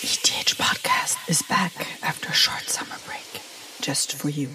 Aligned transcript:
ETH 0.00 0.56
podcast 0.56 1.28
is 1.28 1.42
back 1.42 1.72
after 2.04 2.28
a 2.28 2.32
short 2.32 2.68
summer 2.68 2.94
break, 3.04 3.42
just 3.80 4.12
for 4.12 4.28
you. 4.28 4.48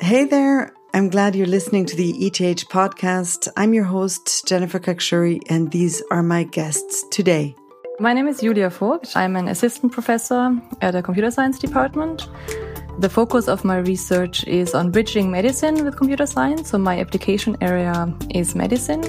Hey 0.00 0.24
there. 0.24 0.72
I'm 0.94 1.10
glad 1.10 1.36
you're 1.36 1.46
listening 1.46 1.84
to 1.86 1.96
the 1.96 2.10
ETH 2.24 2.68
podcast. 2.70 3.46
I'm 3.54 3.74
your 3.74 3.84
host, 3.84 4.46
Jennifer 4.46 4.80
Khakshouri, 4.80 5.42
and 5.50 5.70
these 5.70 6.02
are 6.10 6.22
my 6.22 6.44
guests 6.44 7.04
today. 7.10 7.54
My 8.00 8.14
name 8.14 8.28
is 8.28 8.40
Julia 8.40 8.70
Vogt. 8.70 9.14
I'm 9.14 9.36
an 9.36 9.48
assistant 9.48 9.92
professor 9.92 10.58
at 10.80 10.92
the 10.92 11.02
computer 11.02 11.30
science 11.30 11.58
department. 11.58 12.26
The 12.98 13.10
focus 13.10 13.46
of 13.46 13.62
my 13.62 13.76
research 13.76 14.46
is 14.46 14.74
on 14.74 14.90
bridging 14.90 15.30
medicine 15.30 15.84
with 15.84 15.98
computer 15.98 16.24
science. 16.24 16.70
So 16.70 16.78
my 16.78 16.98
application 16.98 17.58
area 17.60 18.10
is 18.30 18.54
medicine. 18.54 19.04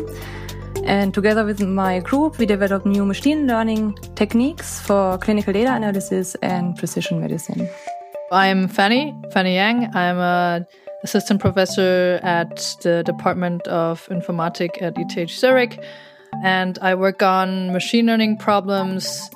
And 0.85 1.13
together 1.13 1.45
with 1.45 1.61
my 1.61 1.99
group, 1.99 2.37
we 2.37 2.45
develop 2.45 2.85
new 2.85 3.05
machine 3.05 3.47
learning 3.47 3.95
techniques 4.15 4.79
for 4.79 5.17
clinical 5.17 5.53
data 5.53 5.73
analysis 5.73 6.35
and 6.41 6.75
precision 6.75 7.19
medicine. 7.21 7.69
I'm 8.31 8.67
Fanny, 8.67 9.15
Fanny 9.31 9.55
Yang. 9.55 9.95
I'm 9.95 10.17
a 10.17 10.67
assistant 11.03 11.39
professor 11.41 12.19
at 12.23 12.57
the 12.81 13.03
Department 13.03 13.67
of 13.67 14.07
Informatic 14.09 14.81
at 14.81 14.97
ETH 14.97 15.29
Zurich. 15.29 15.83
And 16.43 16.77
I 16.81 16.95
work 16.95 17.23
on 17.23 17.71
machine 17.73 18.05
learning 18.05 18.37
problems 18.37 19.29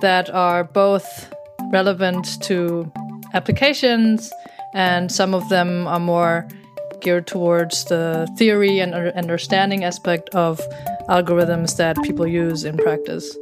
that 0.00 0.30
are 0.30 0.64
both 0.64 1.32
relevant 1.72 2.40
to 2.42 2.90
applications, 3.34 4.32
and 4.74 5.10
some 5.10 5.34
of 5.34 5.48
them 5.48 5.86
are 5.86 6.00
more 6.00 6.46
geared 7.08 7.26
towards 7.26 7.86
the 7.86 8.28
theory 8.36 8.80
and 8.80 8.92
understanding 8.92 9.82
aspect 9.82 10.28
of 10.34 10.60
algorithms 11.08 11.74
that 11.78 11.96
people 12.02 12.26
use 12.26 12.64
in 12.64 12.76
practice. 12.76 13.34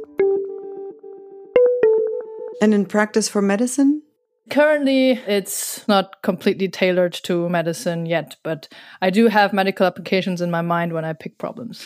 And 2.61 2.73
in 2.73 2.85
practice 2.85 3.27
for 3.27 3.41
medicine? 3.41 4.03
Currently, 4.49 5.19
it's 5.27 5.85
not 5.85 6.21
completely 6.23 6.69
tailored 6.69 7.11
to 7.23 7.49
medicine 7.49 8.05
yet, 8.05 8.37
but 8.41 8.69
I 9.01 9.09
do 9.09 9.27
have 9.27 9.51
medical 9.51 9.85
applications 9.85 10.39
in 10.39 10.49
my 10.49 10.61
mind 10.61 10.93
when 10.93 11.03
I 11.03 11.11
pick 11.11 11.37
problems. 11.37 11.85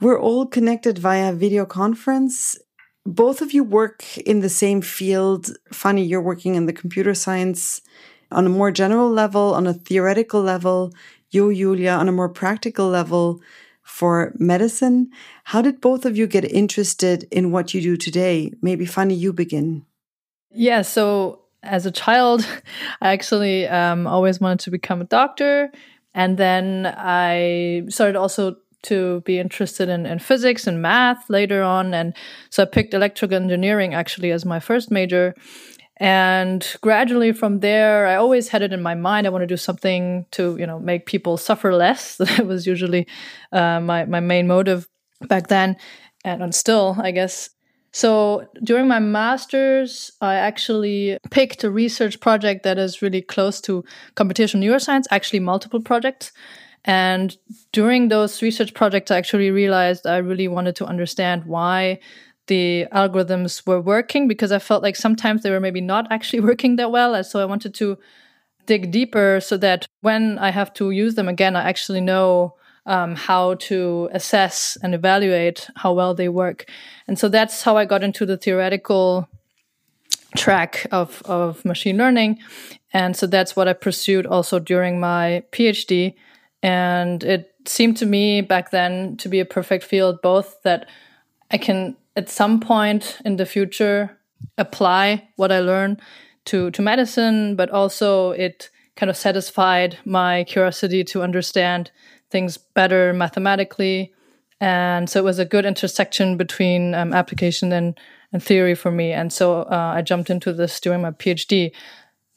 We're 0.00 0.18
all 0.18 0.46
connected 0.46 0.96
via 0.96 1.34
video 1.34 1.66
conference. 1.66 2.56
Both 3.04 3.42
of 3.42 3.52
you 3.52 3.64
work 3.64 4.16
in 4.16 4.40
the 4.40 4.48
same 4.48 4.80
field. 4.80 5.50
Fanny, 5.74 6.04
you're 6.04 6.22
working 6.22 6.54
in 6.54 6.64
the 6.64 6.72
computer 6.72 7.12
science 7.12 7.82
on 8.30 8.46
a 8.46 8.50
more 8.50 8.70
general 8.70 9.10
level, 9.10 9.54
on 9.54 9.66
a 9.66 9.72
theoretical 9.72 10.42
level. 10.42 10.92
You, 11.30 11.54
Julia, 11.54 11.92
on 11.92 12.08
a 12.08 12.12
more 12.12 12.28
practical 12.28 12.88
level 12.88 13.40
for 13.82 14.34
medicine. 14.38 15.10
How 15.44 15.62
did 15.62 15.80
both 15.80 16.04
of 16.04 16.16
you 16.16 16.26
get 16.26 16.44
interested 16.44 17.26
in 17.30 17.50
what 17.50 17.72
you 17.72 17.80
do 17.80 17.96
today? 17.96 18.52
Maybe 18.60 18.84
Fanny, 18.84 19.14
you 19.14 19.32
begin. 19.32 19.86
Yeah, 20.50 20.82
so 20.82 21.42
as 21.62 21.86
a 21.86 21.90
child, 21.90 22.46
I 23.00 23.12
actually 23.12 23.66
um, 23.66 24.06
always 24.06 24.40
wanted 24.40 24.60
to 24.60 24.70
become 24.70 25.00
a 25.00 25.04
doctor. 25.04 25.70
And 26.14 26.36
then 26.36 26.86
I 26.96 27.84
started 27.88 28.16
also 28.16 28.56
to 28.82 29.20
be 29.22 29.38
interested 29.38 29.88
in, 29.88 30.06
in 30.06 30.18
physics 30.18 30.66
and 30.66 30.80
math 30.80 31.28
later 31.28 31.62
on. 31.62 31.94
And 31.94 32.14
so 32.50 32.62
I 32.62 32.66
picked 32.66 32.94
electrical 32.94 33.36
engineering 33.36 33.94
actually 33.94 34.30
as 34.30 34.44
my 34.44 34.60
first 34.60 34.90
major. 34.90 35.34
And 36.00 36.64
gradually 36.80 37.32
from 37.32 37.60
there, 37.60 38.06
I 38.06 38.14
always 38.14 38.48
had 38.48 38.62
it 38.62 38.72
in 38.72 38.80
my 38.80 38.94
mind. 38.94 39.26
I 39.26 39.30
want 39.30 39.42
to 39.42 39.46
do 39.46 39.56
something 39.56 40.26
to, 40.32 40.56
you 40.56 40.66
know, 40.66 40.78
make 40.78 41.06
people 41.06 41.36
suffer 41.36 41.74
less. 41.74 42.16
that 42.18 42.46
was 42.46 42.66
usually 42.66 43.06
uh, 43.52 43.80
my, 43.80 44.04
my 44.04 44.20
main 44.20 44.46
motive 44.46 44.88
back 45.26 45.48
then. 45.48 45.76
And, 46.24 46.42
and 46.42 46.54
still, 46.54 46.96
I 47.00 47.10
guess. 47.10 47.50
So 47.92 48.46
during 48.62 48.86
my 48.86 49.00
master's, 49.00 50.12
I 50.20 50.34
actually 50.34 51.18
picked 51.30 51.64
a 51.64 51.70
research 51.70 52.20
project 52.20 52.62
that 52.62 52.78
is 52.78 53.02
really 53.02 53.22
close 53.22 53.60
to 53.62 53.84
computational 54.14 54.64
neuroscience, 54.64 55.04
actually 55.10 55.40
multiple 55.40 55.80
projects. 55.80 56.30
And 56.84 57.36
during 57.72 58.08
those 58.08 58.40
research 58.40 58.72
projects, 58.72 59.10
I 59.10 59.18
actually 59.18 59.50
realized 59.50 60.06
I 60.06 60.18
really 60.18 60.48
wanted 60.48 60.76
to 60.76 60.86
understand 60.86 61.44
why 61.44 61.98
the 62.48 62.86
algorithms 62.92 63.66
were 63.66 63.80
working 63.80 64.28
because 64.28 64.52
I 64.52 64.58
felt 64.58 64.82
like 64.82 64.96
sometimes 64.96 65.42
they 65.42 65.50
were 65.50 65.60
maybe 65.60 65.80
not 65.80 66.10
actually 66.10 66.40
working 66.50 66.76
that 66.76 66.90
well. 66.90 67.14
And 67.14 67.24
so 67.24 67.40
I 67.40 67.44
wanted 67.44 67.74
to 67.74 67.96
dig 68.66 68.90
deeper 68.90 69.40
so 69.40 69.56
that 69.56 69.86
when 70.02 70.38
I 70.38 70.50
have 70.50 70.74
to 70.74 70.90
use 70.90 71.14
them 71.14 71.28
again, 71.28 71.56
I 71.56 71.68
actually 71.68 72.00
know 72.00 72.54
um, 72.84 73.16
how 73.16 73.54
to 73.54 74.08
assess 74.12 74.76
and 74.82 74.94
evaluate 74.94 75.68
how 75.76 75.92
well 75.92 76.14
they 76.14 76.28
work. 76.28 76.70
And 77.06 77.18
so 77.18 77.28
that's 77.28 77.62
how 77.62 77.76
I 77.76 77.84
got 77.84 78.02
into 78.02 78.26
the 78.26 78.36
theoretical 78.36 79.28
track 80.36 80.86
of, 80.90 81.22
of 81.24 81.64
machine 81.64 81.96
learning. 81.96 82.38
And 82.92 83.16
so 83.16 83.26
that's 83.26 83.54
what 83.54 83.68
I 83.68 83.72
pursued 83.72 84.26
also 84.26 84.58
during 84.58 85.00
my 85.00 85.42
PhD. 85.52 86.14
And 86.62 87.22
it 87.24 87.54
seemed 87.66 87.96
to 87.98 88.06
me 88.06 88.40
back 88.40 88.70
then 88.70 89.16
to 89.18 89.28
be 89.28 89.40
a 89.40 89.44
perfect 89.44 89.84
field, 89.84 90.20
both 90.22 90.56
that 90.62 90.88
I 91.50 91.58
can 91.58 91.96
at 92.18 92.28
some 92.28 92.58
point 92.58 93.18
in 93.24 93.36
the 93.36 93.46
future 93.46 94.18
apply 94.58 95.28
what 95.36 95.52
I 95.52 95.60
learn 95.60 95.98
to, 96.46 96.70
to 96.72 96.82
medicine, 96.82 97.54
but 97.54 97.70
also 97.70 98.32
it 98.32 98.70
kind 98.96 99.08
of 99.08 99.16
satisfied 99.16 99.98
my 100.04 100.42
curiosity 100.44 101.04
to 101.04 101.22
understand 101.22 101.92
things 102.30 102.58
better 102.58 103.12
mathematically. 103.12 104.12
And 104.60 105.08
so 105.08 105.20
it 105.20 105.24
was 105.24 105.38
a 105.38 105.44
good 105.44 105.64
intersection 105.64 106.36
between 106.36 106.92
um, 106.94 107.14
application 107.14 107.72
and, 107.72 107.96
and 108.32 108.42
theory 108.42 108.74
for 108.74 108.90
me. 108.90 109.12
And 109.12 109.32
so 109.32 109.62
uh, 109.62 109.92
I 109.94 110.02
jumped 110.02 110.28
into 110.28 110.52
this 110.52 110.80
during 110.80 111.02
my 111.02 111.12
PhD. 111.12 111.70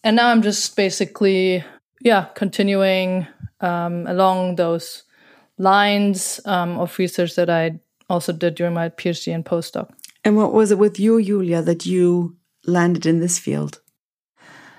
And 0.03 0.15
now 0.15 0.29
I'm 0.29 0.43
just 0.43 0.75
basically, 0.75 1.63
yeah, 2.01 2.25
continuing 2.35 3.25
um, 3.61 4.05
along 4.05 4.57
those 4.57 5.03
lines 5.57 6.39
um, 6.45 6.79
of 6.79 6.99
research 6.99 7.35
that 7.35 7.49
I 7.49 7.79
also 8.11 8.33
did 8.33 8.55
during 8.55 8.73
my 8.73 8.89
PhD 8.89 9.33
and 9.33 9.45
postdoc. 9.45 9.89
And 10.23 10.37
what 10.37 10.53
was 10.53 10.71
it 10.71 10.77
with 10.77 10.99
you, 10.99 11.21
Julia, 11.23 11.61
that 11.61 11.85
you 11.85 12.37
landed 12.65 13.05
in 13.05 13.19
this 13.19 13.39
field? 13.39 13.79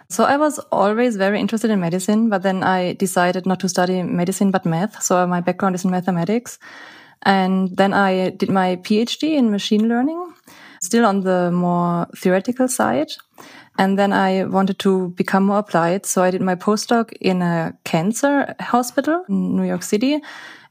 So 0.08 0.24
I 0.24 0.36
was 0.36 0.58
always 0.70 1.16
very 1.16 1.40
interested 1.40 1.70
in 1.70 1.80
medicine, 1.80 2.28
but 2.28 2.42
then 2.42 2.62
I 2.62 2.92
decided 2.92 3.46
not 3.46 3.60
to 3.60 3.68
study 3.68 4.02
medicine 4.02 4.50
but 4.50 4.66
math. 4.66 5.02
So 5.02 5.26
my 5.26 5.40
background 5.40 5.74
is 5.74 5.84
in 5.84 5.90
mathematics. 5.90 6.58
And 7.22 7.74
then 7.76 7.94
I 7.94 8.30
did 8.30 8.50
my 8.50 8.76
PhD 8.76 9.36
in 9.36 9.50
machine 9.50 9.88
learning, 9.88 10.34
still 10.82 11.06
on 11.06 11.20
the 11.20 11.50
more 11.50 12.08
theoretical 12.16 12.68
side. 12.68 13.12
And 13.78 13.98
then 13.98 14.12
I 14.12 14.44
wanted 14.44 14.78
to 14.80 15.08
become 15.16 15.46
more 15.46 15.60
applied. 15.60 16.04
So 16.04 16.22
I 16.22 16.30
did 16.30 16.42
my 16.42 16.56
postdoc 16.56 17.12
in 17.20 17.40
a 17.40 17.72
cancer 17.84 18.54
hospital 18.60 19.24
in 19.28 19.56
New 19.56 19.64
York 19.64 19.82
City. 19.82 20.20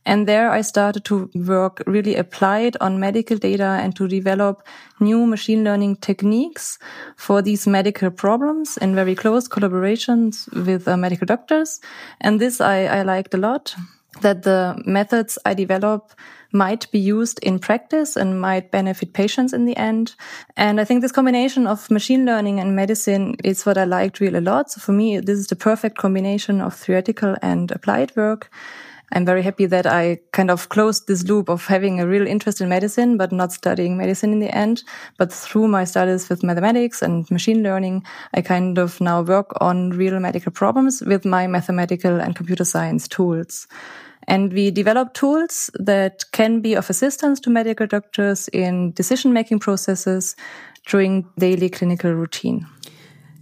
And 0.05 0.27
there 0.27 0.49
I 0.49 0.61
started 0.61 1.05
to 1.05 1.29
work 1.35 1.83
really 1.85 2.15
applied 2.15 2.75
on 2.81 2.99
medical 2.99 3.37
data 3.37 3.79
and 3.81 3.95
to 3.95 4.07
develop 4.07 4.63
new 4.99 5.25
machine 5.25 5.63
learning 5.63 5.97
techniques 5.97 6.79
for 7.17 7.41
these 7.41 7.67
medical 7.67 8.09
problems 8.09 8.77
in 8.77 8.95
very 8.95 9.15
close 9.15 9.47
collaborations 9.47 10.51
with 10.65 10.87
uh, 10.87 10.97
medical 10.97 11.25
doctors. 11.25 11.79
And 12.19 12.39
this 12.39 12.61
I, 12.61 12.85
I 12.85 13.01
liked 13.03 13.33
a 13.33 13.37
lot 13.37 13.75
that 14.21 14.43
the 14.43 14.81
methods 14.85 15.37
I 15.45 15.53
develop 15.53 16.11
might 16.51 16.91
be 16.91 16.99
used 16.99 17.39
in 17.39 17.59
practice 17.59 18.17
and 18.17 18.41
might 18.41 18.71
benefit 18.71 19.13
patients 19.13 19.53
in 19.53 19.65
the 19.65 19.77
end. 19.77 20.15
And 20.57 20.81
I 20.81 20.83
think 20.83 21.01
this 21.01 21.11
combination 21.11 21.65
of 21.65 21.89
machine 21.89 22.25
learning 22.25 22.59
and 22.59 22.75
medicine 22.75 23.35
is 23.43 23.65
what 23.65 23.77
I 23.77 23.85
liked 23.85 24.19
really 24.19 24.39
a 24.39 24.41
lot. 24.41 24.71
So 24.71 24.81
for 24.81 24.91
me, 24.91 25.19
this 25.19 25.39
is 25.39 25.47
the 25.47 25.55
perfect 25.55 25.97
combination 25.97 26.59
of 26.59 26.75
theoretical 26.75 27.37
and 27.41 27.71
applied 27.71 28.13
work. 28.17 28.51
I'm 29.13 29.25
very 29.25 29.41
happy 29.41 29.65
that 29.65 29.85
I 29.85 30.19
kind 30.31 30.49
of 30.49 30.69
closed 30.69 31.07
this 31.07 31.23
loop 31.23 31.49
of 31.49 31.65
having 31.65 31.99
a 31.99 32.07
real 32.07 32.25
interest 32.25 32.61
in 32.61 32.69
medicine, 32.69 33.17
but 33.17 33.31
not 33.31 33.51
studying 33.51 33.97
medicine 33.97 34.31
in 34.31 34.39
the 34.39 34.55
end. 34.55 34.83
But 35.17 35.33
through 35.33 35.67
my 35.67 35.83
studies 35.83 36.29
with 36.29 36.43
mathematics 36.43 37.01
and 37.01 37.29
machine 37.29 37.61
learning, 37.61 38.05
I 38.33 38.41
kind 38.41 38.77
of 38.77 39.01
now 39.01 39.21
work 39.21 39.51
on 39.59 39.89
real 39.89 40.17
medical 40.19 40.51
problems 40.51 41.01
with 41.01 41.25
my 41.25 41.45
mathematical 41.47 42.21
and 42.21 42.35
computer 42.35 42.63
science 42.63 43.07
tools. 43.07 43.67
And 44.27 44.53
we 44.53 44.71
develop 44.71 45.13
tools 45.13 45.69
that 45.73 46.23
can 46.31 46.61
be 46.61 46.75
of 46.75 46.89
assistance 46.89 47.39
to 47.41 47.49
medical 47.49 47.87
doctors 47.87 48.47
in 48.49 48.91
decision 48.91 49.33
making 49.33 49.59
processes 49.59 50.35
during 50.85 51.27
daily 51.37 51.69
clinical 51.69 52.13
routine. 52.13 52.65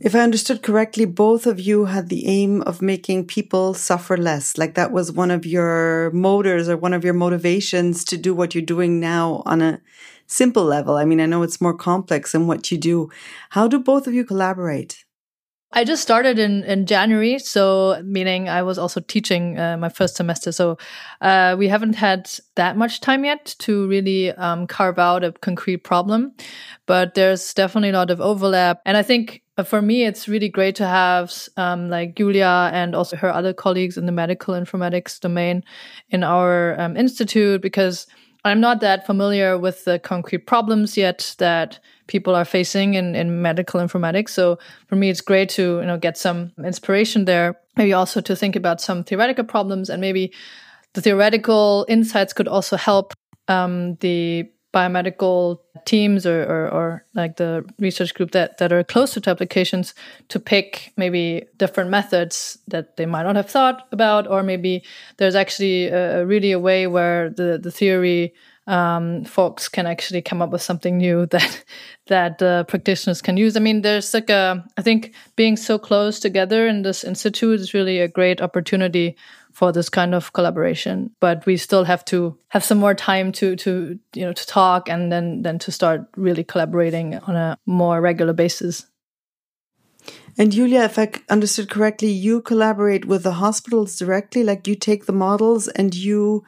If 0.02 0.16
I 0.16 0.22
understood 0.22 0.64
correctly, 0.64 1.04
both 1.04 1.46
of 1.46 1.60
you 1.60 1.86
had 1.86 2.08
the 2.08 2.26
aim 2.26 2.62
of 2.62 2.82
making 2.82 3.26
people 3.26 3.74
suffer 3.74 4.16
less. 4.16 4.58
Like 4.58 4.76
that 4.76 4.94
was 4.94 5.12
one 5.12 5.30
of 5.30 5.46
your 5.46 6.10
motors 6.12 6.70
or 6.70 6.78
one 6.78 6.94
of 6.94 7.04
your 7.04 7.14
motivations 7.14 8.06
to 8.06 8.18
do 8.18 8.34
what 8.34 8.56
you're 8.56 8.62
doing 8.62 9.02
now 9.02 9.44
on 9.46 9.62
a 9.62 9.82
simple 10.26 10.64
level. 10.64 10.96
I 10.96 11.04
mean, 11.04 11.20
I 11.20 11.26
know 11.26 11.44
it's 11.44 11.60
more 11.60 11.74
complex 11.74 12.34
in 12.34 12.48
what 12.48 12.72
you 12.72 12.78
do. 12.78 13.10
How 13.50 13.68
do 13.68 13.78
both 13.78 14.08
of 14.08 14.14
you 14.14 14.24
collaborate? 14.24 15.04
I 15.72 15.84
just 15.84 16.02
started 16.02 16.40
in, 16.40 16.64
in 16.64 16.88
January, 16.88 17.38
so 17.38 18.02
meaning 18.04 18.50
I 18.50 18.64
was 18.64 18.80
also 18.80 19.02
teaching 19.02 19.60
uh, 19.60 19.78
my 19.78 19.90
first 19.90 20.16
semester. 20.16 20.52
So 20.52 20.80
uh, 21.22 21.56
we 21.60 21.68
haven't 21.68 21.94
had 21.94 22.28
that 22.56 22.76
much 22.76 23.02
time 23.02 23.24
yet 23.24 23.56
to 23.60 23.88
really 23.88 24.32
um, 24.32 24.66
carve 24.66 24.98
out 24.98 25.24
a 25.24 25.32
concrete 25.32 25.84
problem, 25.84 26.34
but 26.88 27.14
there's 27.14 27.54
definitely 27.54 27.90
a 27.90 27.94
lot 27.94 28.10
of 28.10 28.20
overlap. 28.20 28.82
And 28.84 28.98
I 28.98 29.04
think 29.04 29.44
uh, 29.58 29.64
for 29.64 29.80
me, 29.80 30.06
it's 30.06 30.28
really 30.28 30.50
great 30.50 30.76
to 30.78 30.88
have 30.88 31.32
um, 31.56 31.90
like 31.90 32.16
Julia 32.16 32.72
and 32.74 32.96
also 32.96 33.16
her 33.18 33.32
other 33.32 33.54
colleagues 33.54 33.96
in 33.96 34.08
the 34.08 34.12
medical 34.12 34.56
informatics 34.56 35.20
domain 35.20 35.64
in 36.10 36.24
our 36.24 36.80
um, 36.82 36.98
institute 36.98 37.62
because 37.62 38.08
I'm 38.46 38.62
not 38.62 38.80
that 38.82 39.06
familiar 39.06 39.58
with 39.58 39.86
the 39.86 40.00
concrete 40.00 40.48
problems 40.48 40.96
yet 40.96 41.36
that 41.40 41.80
people 42.08 42.36
are 42.36 42.46
facing 42.46 42.94
in, 42.94 43.16
in 43.16 43.42
medical 43.42 43.82
informatics. 43.82 44.30
So 44.30 44.58
for 44.88 44.96
me, 44.96 45.10
it's 45.10 45.22
great 45.22 45.50
to 45.50 45.80
you 45.80 45.86
know 45.86 45.98
get 45.98 46.18
some 46.18 46.52
inspiration 46.64 47.26
there. 47.26 47.60
Maybe 47.76 47.94
also 47.94 48.22
to 48.22 48.36
think 48.36 48.56
about 48.56 48.82
some 48.82 49.04
theoretical 49.04 49.44
problems, 49.44 49.90
and 49.90 50.02
maybe 50.02 50.34
the 50.94 51.02
theoretical 51.02 51.86
insights 51.90 52.34
could 52.34 52.48
also 52.48 52.78
help 52.78 53.14
um, 53.48 53.96
the 53.96 54.50
biomedical 54.74 55.60
teams 55.86 56.26
or, 56.26 56.44
or, 56.44 56.70
or, 56.70 57.06
like 57.16 57.38
the 57.38 57.66
research 57.80 58.14
group 58.14 58.32
that, 58.32 58.58
that 58.60 58.72
are 58.72 58.84
closer 58.84 59.20
to 59.20 59.30
applications 59.30 59.96
to 60.28 60.40
pick 60.40 60.94
maybe 60.96 61.46
different 61.58 61.90
methods 61.90 62.60
that 62.68 62.96
they 62.96 63.06
might 63.06 63.24
not 63.24 63.36
have 63.36 63.50
thought 63.50 63.88
about 63.92 64.28
or 64.28 64.44
maybe 64.44 64.84
there's 65.18 65.36
actually 65.36 65.88
a, 65.88 66.26
really 66.26 66.52
a 66.52 66.60
way 66.60 66.86
where 66.86 67.30
the, 67.32 67.58
the 67.58 67.72
theory 67.72 68.34
um, 68.70 69.26
folks 69.26 69.68
can 69.68 69.88
actually 69.88 70.22
come 70.22 70.44
up 70.44 70.52
with 70.52 70.62
something 70.62 70.98
new 70.98 71.26
that 71.32 71.64
that 72.08 72.42
uh, 72.42 72.64
practitioners 72.66 73.22
can 73.22 73.36
use. 73.36 73.58
I 73.58 73.60
mean, 73.60 73.82
there's 73.82 74.14
like 74.14 74.30
a 74.30 74.64
I 74.78 74.82
think 74.84 75.14
being 75.36 75.58
so 75.58 75.80
close 75.80 76.20
together 76.20 76.68
in 76.68 76.84
this 76.84 77.04
institute 77.04 77.60
is 77.60 77.74
really 77.74 78.00
a 78.00 78.08
great 78.08 78.42
opportunity 78.42 79.18
for 79.52 79.72
this 79.72 79.90
kind 79.90 80.16
of 80.16 80.34
collaboration. 80.34 81.12
But 81.20 81.46
we 81.46 81.58
still 81.58 81.84
have 81.84 82.06
to 82.06 82.38
have 82.50 82.64
some 82.64 82.78
more 82.78 82.94
time 82.94 83.32
to 83.34 83.56
to 83.58 84.00
you 84.14 84.26
know 84.26 84.34
to 84.34 84.48
talk 84.48 84.90
and 84.90 85.12
then 85.12 85.42
then 85.42 85.60
to 85.60 85.72
start 85.72 86.08
really 86.16 86.44
collaborating 86.44 87.16
on 87.16 87.36
a 87.36 87.58
more 87.66 88.02
regular 88.02 88.34
basis. 88.34 88.86
And 90.38 90.52
Julia, 90.52 90.84
if 90.84 90.98
I 90.98 91.12
understood 91.30 91.70
correctly, 91.70 92.10
you 92.10 92.42
collaborate 92.42 93.06
with 93.06 93.24
the 93.24 93.34
hospitals 93.34 93.98
directly. 93.98 94.44
Like 94.44 94.68
you 94.68 94.76
take 94.76 95.06
the 95.06 95.14
models 95.14 95.68
and 95.68 95.94
you 95.94 96.46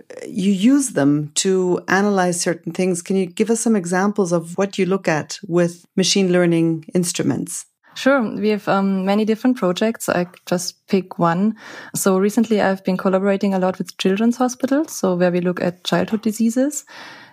uh, 0.00 0.26
you 0.26 0.52
use 0.52 0.90
them 0.90 1.32
to 1.34 1.80
analyze 1.88 2.40
certain 2.40 2.72
things. 2.72 3.02
Can 3.02 3.16
you 3.16 3.26
give 3.26 3.50
us 3.50 3.60
some 3.60 3.74
examples 3.74 4.32
of 4.32 4.56
what 4.56 4.78
you 4.78 4.86
look 4.86 5.08
at 5.08 5.40
with 5.46 5.86
machine 5.96 6.30
learning 6.30 6.84
instruments? 6.94 7.66
Sure. 7.96 8.20
We 8.20 8.50
have 8.50 8.68
um, 8.68 9.06
many 9.06 9.24
different 9.24 9.56
projects. 9.56 10.10
I 10.10 10.26
just 10.44 10.86
pick 10.86 11.18
one. 11.18 11.56
So 11.94 12.18
recently 12.18 12.60
I've 12.60 12.84
been 12.84 12.98
collaborating 12.98 13.54
a 13.54 13.58
lot 13.58 13.78
with 13.78 13.96
children's 13.96 14.36
hospitals. 14.36 14.92
So 14.92 15.14
where 15.14 15.32
we 15.32 15.40
look 15.40 15.62
at 15.62 15.82
childhood 15.82 16.20
diseases. 16.20 16.84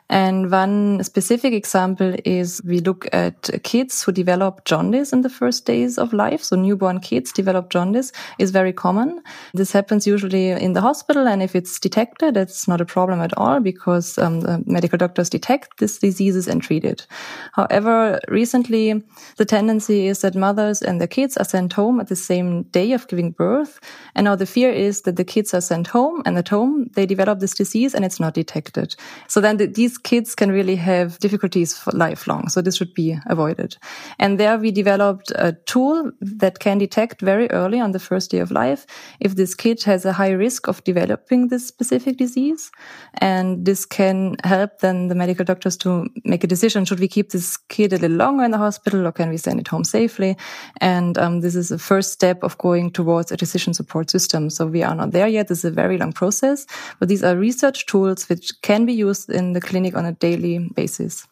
And 0.10 0.52
one 0.52 1.04
specific 1.04 1.54
example 1.54 2.16
is 2.26 2.62
we 2.66 2.80
look 2.80 3.08
at 3.14 3.50
kids 3.64 4.04
who 4.04 4.12
develop 4.12 4.66
jaundice 4.66 5.14
in 5.14 5.22
the 5.22 5.30
first 5.30 5.66
days 5.66 5.98
of 5.98 6.14
life. 6.14 6.44
So 6.44 6.56
newborn 6.56 7.00
kids 7.00 7.32
develop 7.32 7.70
jaundice 7.70 8.12
is 8.38 8.52
very 8.52 8.74
common. 8.74 9.22
This 9.54 9.72
happens 9.72 10.06
usually 10.06 10.50
in 10.50 10.74
the 10.74 10.82
hospital. 10.82 11.28
And 11.28 11.42
if 11.42 11.56
it's 11.56 11.80
detected, 11.80 12.38
it's 12.38 12.68
not 12.68 12.82
a 12.82 12.86
problem 12.86 13.22
at 13.22 13.36
all 13.38 13.60
because 13.60 14.18
um, 14.18 14.42
the 14.42 14.64
medical 14.68 14.98
doctors 14.98 15.30
detect 15.30 15.80
these 15.80 15.98
diseases 15.98 16.48
and 16.48 16.62
treat 16.62 16.86
it. 16.86 17.08
However, 17.54 18.20
recently 18.28 19.02
the 19.38 19.46
tendency 19.46 20.08
is 20.08 20.22
that 20.22 20.36
mothers 20.36 20.82
and 20.82 21.00
their 21.00 21.08
kids 21.08 21.38
are 21.38 21.46
sent 21.46 21.74
home 21.74 22.00
at 22.00 22.08
the 22.08 22.16
same 22.16 22.64
day 22.64 22.92
of 22.92 23.08
giving 23.08 23.32
birth. 23.32 23.80
And 24.16 24.26
now 24.26 24.36
the 24.36 24.46
fear 24.46 24.72
is 24.72 25.02
that 25.02 25.16
the 25.16 25.26
kids 25.26 25.54
are 25.54 25.62
sent 25.62 25.88
home 25.88 26.22
and 26.26 26.38
at 26.38 26.50
home 26.50 26.90
they 26.94 27.06
develop 27.06 27.40
this 27.40 27.56
disease 27.56 27.96
and 27.96 28.06
it's 28.06 28.20
not 28.20 28.34
detected. 28.34 28.96
So 29.28 29.42
then 29.42 29.58
the, 29.58 29.66
these 29.68 29.93
kids 29.98 30.36
can 30.36 30.52
really 30.52 30.76
have 30.76 31.20
difficulties 31.20 31.78
for 31.78 31.92
lifelong. 31.92 32.50
So 32.50 32.62
this 32.62 32.78
should 32.78 32.94
be 32.94 33.18
avoided. 33.28 33.78
And 34.20 34.40
there 34.40 34.58
we 34.58 34.72
developed 34.72 35.32
a 35.36 35.54
tool 35.66 36.12
that 36.22 36.60
can 36.60 36.78
detect 36.78 37.22
very 37.22 37.50
early 37.52 37.80
on 37.80 37.92
the 37.92 38.00
first 38.00 38.32
day 38.32 38.40
of 38.40 38.52
life 38.52 38.86
if 39.20 39.36
this 39.36 39.56
kid 39.56 39.84
has 39.84 40.06
a 40.06 40.14
high 40.14 40.32
risk 40.32 40.68
of 40.68 40.84
developing 40.84 41.48
this 41.48 41.68
specific 41.68 42.18
disease. 42.18 42.72
And 43.16 43.66
this 43.66 43.86
can 43.86 44.38
help 44.44 44.80
then 44.80 45.08
the 45.08 45.16
medical 45.16 45.46
doctors 45.46 45.78
to 45.78 46.08
make 46.24 46.44
a 46.44 46.48
decision. 46.48 46.86
Should 46.86 47.00
we 47.00 47.08
keep 47.08 47.32
this 47.32 47.58
kid 47.58 47.94
a 47.94 47.98
little 47.98 48.18
longer 48.18 48.44
in 48.44 48.52
the 48.52 48.58
hospital 48.58 49.06
or 49.06 49.12
can 49.12 49.30
we 49.30 49.38
send 49.38 49.60
it 49.60 49.68
home 49.68 49.84
safely? 49.84 50.38
And 50.82 51.18
um, 51.18 51.42
this 51.42 51.56
is 51.56 51.70
the 51.70 51.78
first 51.78 52.14
step 52.14 52.44
of 52.44 52.58
going 52.58 52.92
towards 52.92 53.32
a 53.32 53.38
decision 53.38 53.74
support 53.74 54.10
system. 54.10 54.50
So 54.50 54.66
we 54.66 54.84
are 54.84 54.96
not 54.96 55.12
there 55.12 55.28
yet. 55.28 55.48
This 55.48 55.60
is 55.60 55.66
a 55.66 55.72
very 55.72 55.98
long 55.98 56.14
process, 56.14 56.66
but 57.00 57.10
these 57.10 57.24
are 57.24 57.36
research 57.36 57.86
tools 57.86 58.30
which 58.30 58.52
can 58.62 58.86
be 58.86 58.94
used 58.94 59.30
in 59.30 59.54
the 59.54 59.62
clinic 59.62 59.83
on 59.92 60.06
a 60.06 60.14
daily 60.14 60.70
basis. 60.76 61.28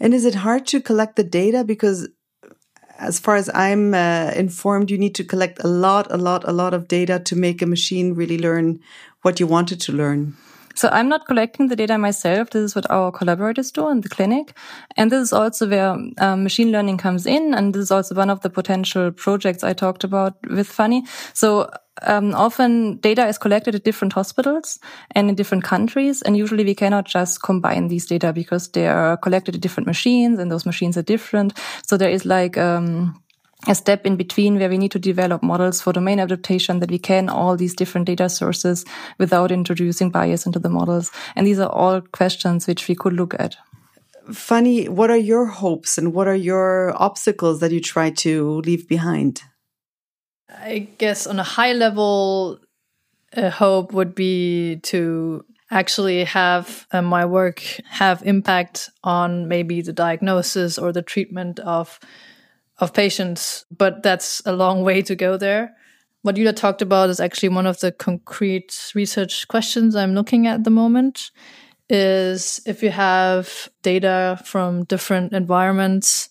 And 0.00 0.14
is 0.14 0.24
it 0.24 0.36
hard 0.36 0.66
to 0.68 0.80
collect 0.80 1.16
the 1.16 1.24
data? 1.24 1.64
Because 1.64 2.08
as 2.98 3.18
far 3.18 3.36
as 3.36 3.48
I'm 3.54 3.94
uh, 3.94 4.32
informed, 4.34 4.90
you 4.90 4.98
need 4.98 5.14
to 5.16 5.24
collect 5.24 5.62
a 5.62 5.68
lot, 5.68 6.10
a 6.10 6.16
lot, 6.16 6.46
a 6.46 6.52
lot 6.52 6.74
of 6.74 6.88
data 6.88 7.18
to 7.20 7.36
make 7.36 7.62
a 7.62 7.66
machine 7.66 8.14
really 8.14 8.38
learn 8.38 8.80
what 9.22 9.40
you 9.40 9.46
wanted 9.46 9.80
to 9.82 9.92
learn. 9.92 10.36
So 10.78 10.88
I'm 10.92 11.08
not 11.08 11.26
collecting 11.26 11.66
the 11.66 11.74
data 11.74 11.98
myself. 11.98 12.50
This 12.50 12.62
is 12.62 12.76
what 12.76 12.88
our 12.88 13.10
collaborators 13.10 13.72
do 13.72 13.88
in 13.88 14.00
the 14.00 14.08
clinic. 14.08 14.56
And 14.96 15.10
this 15.10 15.20
is 15.20 15.32
also 15.32 15.68
where 15.68 15.96
um, 16.18 16.44
machine 16.44 16.70
learning 16.70 16.98
comes 16.98 17.26
in. 17.26 17.52
And 17.52 17.74
this 17.74 17.82
is 17.82 17.90
also 17.90 18.14
one 18.14 18.30
of 18.30 18.42
the 18.42 18.50
potential 18.50 19.10
projects 19.10 19.64
I 19.64 19.72
talked 19.72 20.04
about 20.04 20.34
with 20.48 20.68
Fanny. 20.68 21.04
So 21.34 21.68
um, 22.02 22.32
often 22.32 22.98
data 22.98 23.26
is 23.26 23.38
collected 23.38 23.74
at 23.74 23.82
different 23.82 24.12
hospitals 24.12 24.78
and 25.16 25.28
in 25.28 25.34
different 25.34 25.64
countries. 25.64 26.22
And 26.22 26.36
usually 26.36 26.64
we 26.64 26.76
cannot 26.76 27.06
just 27.06 27.42
combine 27.42 27.88
these 27.88 28.06
data 28.06 28.32
because 28.32 28.68
they 28.68 28.86
are 28.86 29.16
collected 29.16 29.56
at 29.56 29.60
different 29.60 29.88
machines 29.88 30.38
and 30.38 30.48
those 30.48 30.64
machines 30.64 30.96
are 30.96 31.02
different. 31.02 31.58
So 31.82 31.96
there 31.96 32.10
is 32.10 32.24
like, 32.24 32.56
um, 32.56 33.20
a 33.66 33.74
step 33.74 34.06
in 34.06 34.16
between 34.16 34.58
where 34.58 34.68
we 34.68 34.78
need 34.78 34.92
to 34.92 34.98
develop 34.98 35.42
models 35.42 35.80
for 35.80 35.92
domain 35.92 36.20
adaptation 36.20 36.78
that 36.78 36.90
we 36.90 36.98
can 36.98 37.28
all 37.28 37.56
these 37.56 37.74
different 37.74 38.06
data 38.06 38.28
sources 38.28 38.84
without 39.18 39.50
introducing 39.50 40.10
bias 40.10 40.46
into 40.46 40.60
the 40.60 40.68
models. 40.68 41.10
And 41.34 41.46
these 41.46 41.58
are 41.58 41.70
all 41.70 42.00
questions 42.00 42.66
which 42.66 42.86
we 42.86 42.94
could 42.94 43.14
look 43.14 43.34
at. 43.38 43.56
Fanny, 44.32 44.88
what 44.88 45.10
are 45.10 45.16
your 45.16 45.46
hopes 45.46 45.98
and 45.98 46.12
what 46.12 46.28
are 46.28 46.36
your 46.36 46.94
obstacles 47.02 47.60
that 47.60 47.72
you 47.72 47.80
try 47.80 48.10
to 48.10 48.60
leave 48.60 48.86
behind? 48.86 49.42
I 50.50 50.88
guess 50.98 51.26
on 51.26 51.40
a 51.40 51.44
high 51.44 51.72
level, 51.72 52.60
a 53.32 53.50
hope 53.50 53.92
would 53.92 54.14
be 54.14 54.76
to 54.84 55.44
actually 55.70 56.24
have 56.24 56.86
uh, 56.92 57.02
my 57.02 57.24
work 57.24 57.62
have 57.88 58.22
impact 58.24 58.90
on 59.04 59.48
maybe 59.48 59.82
the 59.82 59.92
diagnosis 59.92 60.78
or 60.78 60.92
the 60.92 61.02
treatment 61.02 61.58
of 61.60 61.98
of 62.78 62.94
patients, 62.94 63.64
but 63.76 64.02
that's 64.02 64.40
a 64.46 64.52
long 64.52 64.82
way 64.82 65.02
to 65.02 65.16
go 65.16 65.36
there. 65.36 65.74
What 66.22 66.34
Julia 66.34 66.52
talked 66.52 66.82
about 66.82 67.10
is 67.10 67.20
actually 67.20 67.50
one 67.50 67.66
of 67.66 67.80
the 67.80 67.92
concrete 67.92 68.92
research 68.94 69.48
questions 69.48 69.96
I'm 69.96 70.14
looking 70.14 70.46
at, 70.46 70.56
at 70.56 70.64
the 70.64 70.70
moment 70.70 71.30
is 71.88 72.60
if 72.66 72.82
you 72.82 72.90
have 72.90 73.68
data 73.82 74.40
from 74.44 74.84
different 74.84 75.32
environments 75.32 76.28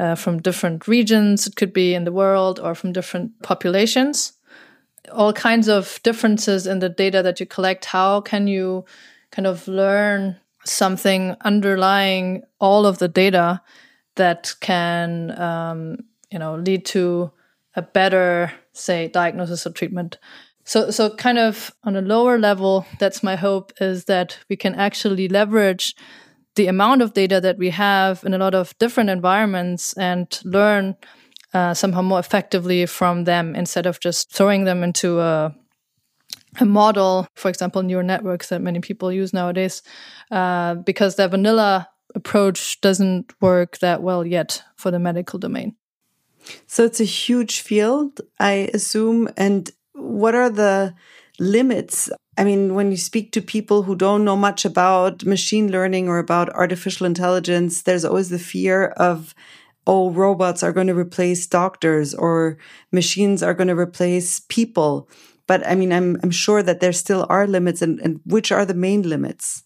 uh, 0.00 0.14
from 0.14 0.40
different 0.40 0.88
regions. 0.88 1.46
It 1.46 1.56
could 1.56 1.74
be 1.74 1.94
in 1.94 2.04
the 2.04 2.12
world 2.12 2.58
or 2.58 2.74
from 2.74 2.92
different 2.92 3.42
populations. 3.42 4.32
All 5.12 5.32
kinds 5.32 5.68
of 5.68 6.00
differences 6.02 6.66
in 6.66 6.78
the 6.78 6.88
data 6.88 7.22
that 7.22 7.38
you 7.38 7.44
collect. 7.44 7.84
How 7.84 8.22
can 8.22 8.46
you 8.46 8.86
kind 9.30 9.46
of 9.46 9.68
learn 9.68 10.36
something 10.64 11.36
underlying 11.42 12.42
all 12.58 12.86
of 12.86 12.98
the 12.98 13.08
data 13.08 13.60
that 14.16 14.54
can, 14.60 15.38
um, 15.40 15.98
you 16.30 16.38
know, 16.38 16.56
lead 16.56 16.84
to 16.86 17.30
a 17.76 17.82
better, 17.82 18.52
say, 18.72 19.08
diagnosis 19.08 19.66
or 19.66 19.70
treatment? 19.70 20.18
So, 20.64 20.90
so 20.90 21.14
kind 21.16 21.38
of 21.38 21.72
on 21.84 21.96
a 21.96 22.00
lower 22.00 22.38
level, 22.38 22.86
that's 22.98 23.22
my 23.22 23.36
hope 23.36 23.72
is 23.80 24.04
that 24.04 24.38
we 24.48 24.56
can 24.56 24.74
actually 24.74 25.28
leverage 25.28 25.96
the 26.54 26.66
amount 26.66 27.02
of 27.02 27.14
data 27.14 27.40
that 27.40 27.58
we 27.58 27.70
have 27.70 28.22
in 28.24 28.34
a 28.34 28.38
lot 28.38 28.54
of 28.54 28.76
different 28.78 29.10
environments 29.10 29.92
and 29.94 30.40
learn 30.44 30.96
uh, 31.54 31.74
somehow 31.74 32.02
more 32.02 32.20
effectively 32.20 32.86
from 32.86 33.24
them 33.24 33.56
instead 33.56 33.86
of 33.86 33.98
just 34.00 34.32
throwing 34.32 34.64
them 34.64 34.84
into 34.84 35.20
a, 35.20 35.54
a 36.60 36.64
model, 36.64 37.26
for 37.34 37.48
example, 37.48 37.82
neural 37.82 38.06
networks 38.06 38.48
that 38.48 38.62
many 38.62 38.80
people 38.80 39.10
use 39.10 39.32
nowadays, 39.32 39.82
uh, 40.30 40.74
because 40.74 41.16
the 41.16 41.26
vanilla 41.28 41.88
approach 42.14 42.80
doesn't 42.80 43.32
work 43.40 43.78
that 43.78 44.02
well 44.02 44.26
yet 44.26 44.62
for 44.76 44.90
the 44.90 44.98
medical 44.98 45.38
domain. 45.38 45.76
So 46.66 46.84
it's 46.84 47.00
a 47.00 47.04
huge 47.04 47.60
field, 47.60 48.20
I 48.38 48.70
assume. 48.72 49.28
And 49.36 49.70
what 49.92 50.34
are 50.34 50.50
the 50.50 50.94
limits 51.38 52.10
I 52.40 52.44
mean, 52.44 52.74
when 52.74 52.90
you 52.90 52.96
speak 52.96 53.32
to 53.32 53.42
people 53.42 53.82
who 53.82 53.94
don't 53.94 54.24
know 54.24 54.34
much 54.36 54.64
about 54.64 55.26
machine 55.26 55.70
learning 55.70 56.08
or 56.08 56.16
about 56.18 56.48
artificial 56.54 57.04
intelligence, 57.04 57.82
there's 57.82 58.04
always 58.04 58.30
the 58.30 58.38
fear 58.38 58.86
of 58.96 59.34
oh, 59.86 60.10
robots 60.10 60.62
are 60.62 60.72
going 60.72 60.86
to 60.86 60.94
replace 60.94 61.46
doctors 61.46 62.14
or 62.14 62.56
machines 62.92 63.42
are 63.42 63.52
going 63.52 63.68
to 63.68 63.76
replace 63.76 64.40
people. 64.48 65.06
But 65.46 65.66
I 65.66 65.74
mean, 65.74 65.92
I'm, 65.92 66.16
I'm 66.22 66.30
sure 66.30 66.62
that 66.62 66.80
there 66.80 66.92
still 66.92 67.26
are 67.28 67.46
limits 67.46 67.82
and, 67.82 68.00
and 68.00 68.20
which 68.24 68.50
are 68.52 68.64
the 68.64 68.72
main 68.72 69.02
limits? 69.02 69.64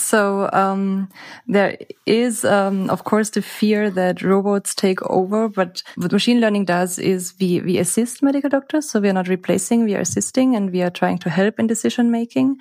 So 0.00 0.48
um, 0.52 1.08
there 1.46 1.76
is, 2.06 2.44
um, 2.44 2.88
of 2.90 3.04
course, 3.04 3.30
the 3.30 3.42
fear 3.42 3.90
that 3.90 4.22
robots 4.22 4.74
take 4.74 5.02
over. 5.02 5.48
But 5.48 5.82
what 5.96 6.12
machine 6.12 6.40
learning 6.40 6.64
does 6.64 6.98
is 6.98 7.34
we 7.40 7.60
we 7.60 7.78
assist 7.78 8.22
medical 8.22 8.50
doctors. 8.50 8.88
So 8.88 9.00
we 9.00 9.08
are 9.08 9.12
not 9.12 9.28
replacing, 9.28 9.84
we 9.84 9.94
are 9.94 10.00
assisting, 10.00 10.56
and 10.56 10.72
we 10.72 10.82
are 10.82 10.90
trying 10.90 11.18
to 11.18 11.30
help 11.30 11.58
in 11.60 11.66
decision 11.66 12.10
making. 12.10 12.56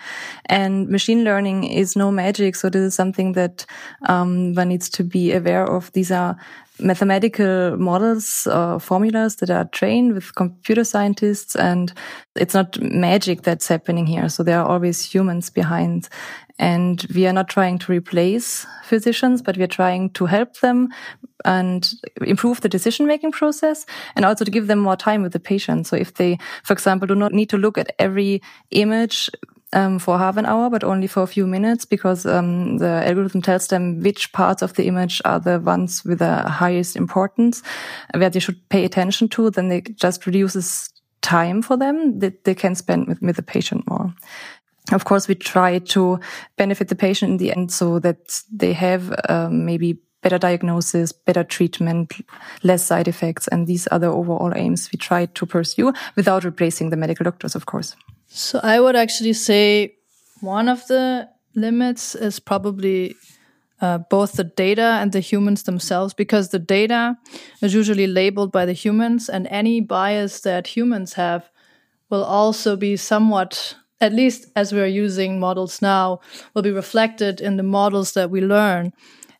And 0.45 0.89
machine 0.89 1.23
learning 1.23 1.63
is 1.63 1.95
no 1.95 2.11
magic. 2.11 2.55
So 2.55 2.69
this 2.69 2.81
is 2.81 2.95
something 2.95 3.33
that 3.33 3.65
um, 4.07 4.53
one 4.53 4.69
needs 4.69 4.89
to 4.89 5.03
be 5.03 5.31
aware 5.31 5.65
of. 5.65 5.91
These 5.93 6.11
are 6.11 6.37
mathematical 6.79 7.77
models 7.77 8.47
or 8.47 8.79
formulas 8.79 9.37
that 9.37 9.49
are 9.49 9.65
trained 9.65 10.13
with 10.13 10.35
computer 10.35 10.83
scientists 10.83 11.55
and 11.55 11.93
it's 12.35 12.53
not 12.53 12.79
magic 12.81 13.43
that's 13.43 13.67
happening 13.67 14.05
here. 14.05 14.29
So 14.29 14.43
there 14.43 14.59
are 14.59 14.67
always 14.67 15.03
humans 15.03 15.49
behind 15.49 16.09
and 16.57 17.05
we 17.15 17.25
are 17.25 17.33
not 17.33 17.47
trying 17.47 17.79
to 17.79 17.91
replace 17.91 18.67
physicians, 18.83 19.41
but 19.41 19.57
we 19.57 19.63
are 19.63 19.67
trying 19.67 20.09
to 20.11 20.25
help 20.25 20.59
them 20.59 20.89
and 21.45 21.93
improve 22.25 22.59
the 22.59 22.69
decision 22.69 23.07
making 23.07 23.31
process 23.31 23.85
and 24.15 24.25
also 24.25 24.43
to 24.43 24.51
give 24.51 24.67
them 24.67 24.79
more 24.79 24.97
time 24.97 25.23
with 25.23 25.31
the 25.31 25.39
patient. 25.39 25.87
So 25.87 25.95
if 25.95 26.15
they, 26.15 26.37
for 26.63 26.73
example, 26.73 27.07
do 27.07 27.15
not 27.15 27.31
need 27.31 27.49
to 27.49 27.57
look 27.57 27.77
at 27.77 27.95
every 27.97 28.41
image 28.71 29.29
um, 29.73 29.99
for 29.99 30.17
half 30.17 30.37
an 30.37 30.45
hour, 30.45 30.69
but 30.69 30.83
only 30.83 31.07
for 31.07 31.23
a 31.23 31.27
few 31.27 31.45
minutes 31.45 31.85
because 31.85 32.25
um, 32.25 32.77
the 32.77 33.03
algorithm 33.07 33.41
tells 33.41 33.67
them 33.67 34.01
which 34.01 34.31
parts 34.31 34.61
of 34.61 34.73
the 34.73 34.87
image 34.87 35.21
are 35.25 35.39
the 35.39 35.59
ones 35.59 36.03
with 36.03 36.19
the 36.19 36.49
highest 36.49 36.95
importance 36.95 37.61
where 38.15 38.29
they 38.29 38.39
should 38.39 38.67
pay 38.69 38.85
attention 38.85 39.29
to, 39.29 39.49
then 39.49 39.71
it 39.71 39.95
just 39.95 40.25
reduces 40.25 40.91
time 41.21 41.61
for 41.61 41.77
them 41.77 42.19
that 42.19 42.43
they 42.45 42.55
can 42.55 42.75
spend 42.75 43.07
with, 43.07 43.21
with 43.21 43.35
the 43.35 43.43
patient 43.43 43.87
more. 43.89 44.13
Of 44.91 45.05
course, 45.05 45.27
we 45.27 45.35
try 45.35 45.79
to 45.79 46.19
benefit 46.57 46.87
the 46.87 46.95
patient 46.95 47.31
in 47.31 47.37
the 47.37 47.51
end 47.51 47.71
so 47.71 47.99
that 47.99 48.41
they 48.51 48.73
have 48.73 49.13
um, 49.29 49.65
maybe 49.65 49.99
better 50.21 50.37
diagnosis, 50.37 51.11
better 51.11 51.43
treatment, 51.43 52.13
less 52.63 52.85
side 52.85 53.07
effects. 53.07 53.47
And 53.47 53.67
these 53.67 53.87
are 53.87 53.99
the 53.99 54.07
overall 54.07 54.51
aims 54.55 54.89
we 54.91 54.97
try 54.97 55.27
to 55.27 55.45
pursue 55.45 55.93
without 56.15 56.43
replacing 56.43 56.89
the 56.89 56.97
medical 56.97 57.23
doctors, 57.23 57.55
of 57.55 57.65
course. 57.65 57.95
So 58.29 58.59
I 58.61 58.79
would 58.79 58.95
actually 58.95 59.33
say 59.33 59.95
one 60.41 60.69
of 60.69 60.85
the 60.87 61.29
limits 61.55 62.15
is 62.15 62.39
probably 62.39 63.15
uh, 63.81 63.97
both 64.09 64.33
the 64.33 64.43
data 64.43 64.97
and 65.01 65.11
the 65.11 65.19
humans 65.19 65.63
themselves, 65.63 66.13
because 66.13 66.49
the 66.49 66.59
data 66.59 67.17
is 67.61 67.73
usually 67.73 68.07
labeled 68.07 68.51
by 68.51 68.65
the 68.65 68.73
humans, 68.73 69.29
and 69.29 69.47
any 69.47 69.81
bias 69.81 70.41
that 70.41 70.67
humans 70.67 71.13
have 71.13 71.49
will 72.09 72.23
also 72.23 72.75
be 72.75 72.97
somewhat 72.97 73.75
at 74.01 74.13
least 74.13 74.47
as 74.55 74.71
we're 74.71 74.85
using 74.85 75.39
models 75.39 75.81
now, 75.81 76.19
will 76.53 76.61
be 76.61 76.71
reflected 76.71 77.41
in 77.41 77.57
the 77.57 77.63
models 77.63 78.13
that 78.13 78.29
we 78.29 78.39
learn. 78.39 78.93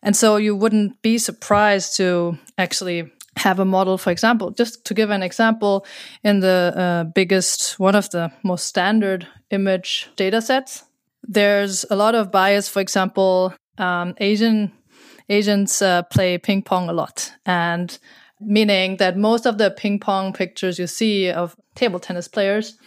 And 0.03 0.15
so 0.15 0.35
you 0.35 0.55
wouldn't 0.55 1.01
be 1.01 1.17
surprised 1.17 1.95
to 1.97 2.37
actually 2.57 3.11
have 3.39 3.59
a 3.59 3.65
model, 3.65 3.97
for 3.97 4.11
example, 4.11 4.51
just 4.51 4.85
to 4.85 4.93
give 4.93 5.09
an 5.09 5.23
example, 5.23 5.85
in 6.23 6.41
the 6.41 6.73
uh, 6.75 7.03
biggest, 7.15 7.79
one 7.79 7.95
of 7.95 8.09
the 8.09 8.31
most 8.43 8.65
standard 8.65 9.27
image 9.49 10.09
data 10.15 10.41
sets, 10.41 10.83
there's 11.23 11.85
a 11.89 11.95
lot 11.95 12.15
of 12.15 12.31
bias. 12.31 12.67
For 12.69 12.81
example, 12.81 13.53
um, 13.77 14.13
Asian 14.17 14.71
Asians 15.29 15.81
uh, 15.81 16.03
play 16.03 16.37
ping 16.37 16.63
pong 16.63 16.89
a 16.89 16.93
lot, 16.93 17.31
and 17.45 17.97
meaning 18.41 18.97
that 18.97 19.17
most 19.17 19.45
of 19.45 19.57
the 19.57 19.71
ping 19.71 19.99
pong 19.99 20.33
pictures 20.33 20.79
you 20.79 20.87
see 20.87 21.29
of 21.29 21.55
table 21.75 21.99
tennis 21.99 22.27
players 22.27 22.77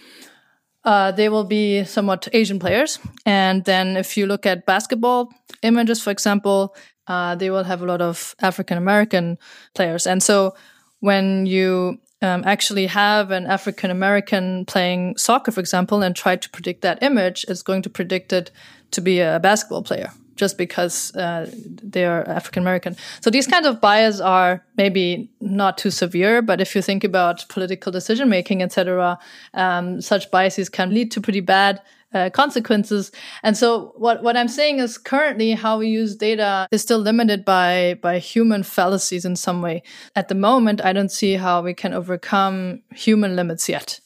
uh, 0.84 1.12
they 1.12 1.28
will 1.28 1.44
be 1.44 1.84
somewhat 1.84 2.28
Asian 2.32 2.58
players. 2.58 2.98
And 3.24 3.64
then 3.64 3.96
if 3.96 4.16
you 4.16 4.26
look 4.26 4.46
at 4.46 4.66
basketball 4.66 5.32
images, 5.62 6.02
for 6.02 6.10
example, 6.10 6.74
uh, 7.08 7.34
they 7.34 7.50
will 7.50 7.64
have 7.64 7.82
a 7.82 7.86
lot 7.86 8.00
of 8.00 8.34
African 8.40 8.78
American 8.78 9.38
players. 9.74 10.06
And 10.06 10.22
so 10.22 10.54
when 11.00 11.46
you 11.46 11.98
um, 12.22 12.44
actually 12.46 12.86
have 12.86 13.30
an 13.30 13.46
African 13.46 13.90
American 13.90 14.64
playing 14.66 15.16
soccer, 15.16 15.50
for 15.50 15.60
example, 15.60 16.02
and 16.02 16.14
try 16.14 16.36
to 16.36 16.50
predict 16.50 16.82
that 16.82 17.02
image, 17.02 17.44
it's 17.48 17.62
going 17.62 17.82
to 17.82 17.90
predict 17.90 18.32
it 18.32 18.50
to 18.92 19.00
be 19.00 19.20
a 19.20 19.40
basketball 19.40 19.82
player 19.82 20.10
just 20.36 20.56
because 20.56 21.14
uh, 21.16 21.50
they 21.82 22.04
are 22.04 22.26
African 22.28 22.62
American. 22.62 22.96
So 23.20 23.30
these 23.30 23.46
kinds 23.46 23.66
of 23.66 23.80
bias 23.80 24.20
are 24.20 24.64
maybe 24.76 25.28
not 25.40 25.78
too 25.78 25.90
severe, 25.90 26.42
but 26.42 26.60
if 26.60 26.74
you 26.74 26.82
think 26.82 27.04
about 27.04 27.44
political 27.48 27.92
decision 27.92 28.28
making, 28.28 28.62
etc., 28.62 29.18
um, 29.54 30.00
such 30.00 30.30
biases 30.30 30.68
can 30.68 30.94
lead 30.94 31.10
to 31.12 31.20
pretty 31.20 31.40
bad 31.40 31.80
uh, 32.14 32.30
consequences. 32.30 33.12
And 33.42 33.56
so 33.56 33.92
what, 33.96 34.22
what 34.22 34.36
I'm 34.36 34.48
saying 34.48 34.78
is 34.78 34.98
currently 34.98 35.52
how 35.52 35.78
we 35.78 35.88
use 35.88 36.16
data 36.16 36.68
is 36.70 36.82
still 36.82 36.98
limited 36.98 37.44
by, 37.44 37.98
by 38.00 38.18
human 38.18 38.62
fallacies 38.62 39.24
in 39.24 39.36
some 39.36 39.62
way. 39.62 39.82
At 40.16 40.28
the 40.28 40.34
moment, 40.34 40.84
I 40.84 40.92
don't 40.92 41.10
see 41.10 41.34
how 41.34 41.62
we 41.62 41.74
can 41.74 41.92
overcome 41.92 42.82
human 42.94 43.36
limits 43.36 43.68
yet 43.68 44.00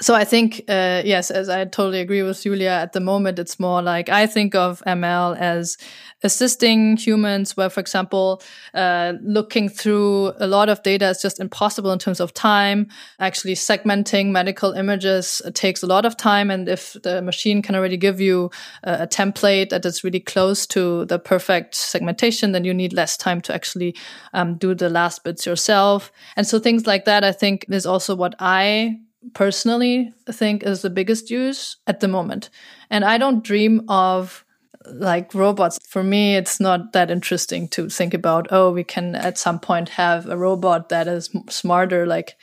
so 0.00 0.14
I 0.14 0.24
think, 0.24 0.64
uh, 0.68 1.02
yes, 1.04 1.30
as 1.30 1.48
I 1.48 1.64
totally 1.66 2.00
agree 2.00 2.22
with 2.22 2.42
Julia, 2.42 2.70
at 2.70 2.94
the 2.94 3.00
moment, 3.00 3.38
it's 3.38 3.60
more 3.60 3.80
like 3.80 4.08
I 4.08 4.26
think 4.26 4.54
of 4.56 4.82
ML 4.86 5.36
as 5.38 5.76
assisting 6.24 6.96
humans, 6.96 7.56
where, 7.56 7.70
for 7.70 7.78
example, 7.78 8.42
uh, 8.72 9.12
looking 9.22 9.68
through 9.68 10.32
a 10.38 10.48
lot 10.48 10.68
of 10.68 10.82
data 10.82 11.08
is 11.10 11.22
just 11.22 11.38
impossible 11.38 11.92
in 11.92 12.00
terms 12.00 12.18
of 12.18 12.34
time. 12.34 12.88
Actually, 13.20 13.54
segmenting 13.54 14.32
medical 14.32 14.72
images 14.72 15.40
takes 15.54 15.82
a 15.82 15.86
lot 15.86 16.04
of 16.04 16.16
time. 16.16 16.50
And 16.50 16.68
if 16.68 16.96
the 17.04 17.22
machine 17.22 17.62
can 17.62 17.76
already 17.76 17.96
give 17.96 18.20
you 18.20 18.50
a, 18.82 19.02
a 19.02 19.06
template 19.06 19.68
that 19.70 19.86
is 19.86 20.02
really 20.02 20.20
close 20.20 20.66
to 20.68 21.04
the 21.04 21.20
perfect 21.20 21.76
segmentation, 21.76 22.50
then 22.50 22.64
you 22.64 22.74
need 22.74 22.92
less 22.92 23.16
time 23.16 23.40
to 23.42 23.54
actually 23.54 23.94
um, 24.32 24.56
do 24.56 24.74
the 24.74 24.90
last 24.90 25.22
bits 25.22 25.46
yourself. 25.46 26.10
And 26.34 26.48
so 26.48 26.58
things 26.58 26.84
like 26.84 27.04
that, 27.04 27.22
I 27.22 27.30
think, 27.30 27.66
is 27.68 27.86
also 27.86 28.16
what 28.16 28.34
I 28.40 28.98
personally 29.32 30.12
think 30.30 30.62
is 30.62 30.82
the 30.82 30.90
biggest 30.90 31.30
use 31.30 31.76
at 31.86 32.00
the 32.00 32.08
moment. 32.08 32.50
And 32.90 33.04
I 33.04 33.18
don't 33.18 33.42
dream 33.44 33.84
of 33.88 34.44
like 34.86 35.34
robots. 35.34 35.78
For 35.88 36.02
me, 36.02 36.36
it's 36.36 36.60
not 36.60 36.92
that 36.92 37.10
interesting 37.10 37.68
to 37.68 37.88
think 37.88 38.14
about, 38.14 38.48
oh, 38.50 38.70
we 38.70 38.84
can 38.84 39.14
at 39.14 39.38
some 39.38 39.58
point 39.58 39.88
have 39.90 40.28
a 40.28 40.36
robot 40.36 40.90
that 40.90 41.08
is 41.08 41.30
smarter, 41.48 42.06
like, 42.06 42.36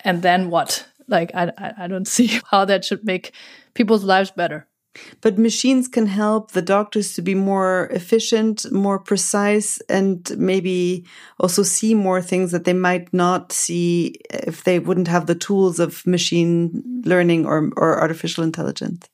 and 0.00 0.22
then 0.22 0.50
what? 0.50 0.86
Like, 1.06 1.30
I, 1.34 1.52
I 1.78 1.86
don't 1.86 2.08
see 2.16 2.40
how 2.50 2.64
that 2.64 2.84
should 2.84 3.04
make 3.04 3.32
people's 3.74 4.04
lives 4.04 4.30
better. 4.30 4.66
But 5.20 5.38
machines 5.38 5.88
can 5.88 6.06
help 6.06 6.52
the 6.52 6.62
doctors 6.62 7.14
to 7.14 7.22
be 7.22 7.34
more 7.34 7.88
efficient, 7.90 8.70
more 8.72 8.98
precise, 8.98 9.80
and 9.88 10.30
maybe 10.38 11.04
also 11.38 11.62
see 11.62 11.94
more 11.94 12.22
things 12.22 12.52
that 12.52 12.64
they 12.64 12.72
might 12.72 13.12
not 13.12 13.52
see 13.52 14.16
if 14.30 14.64
they 14.64 14.78
wouldn't 14.78 15.08
have 15.08 15.26
the 15.26 15.34
tools 15.34 15.80
of 15.80 16.06
machine 16.06 17.02
learning 17.04 17.46
or, 17.46 17.70
or 17.76 18.00
artificial 18.00 18.44
intelligence. 18.44 19.08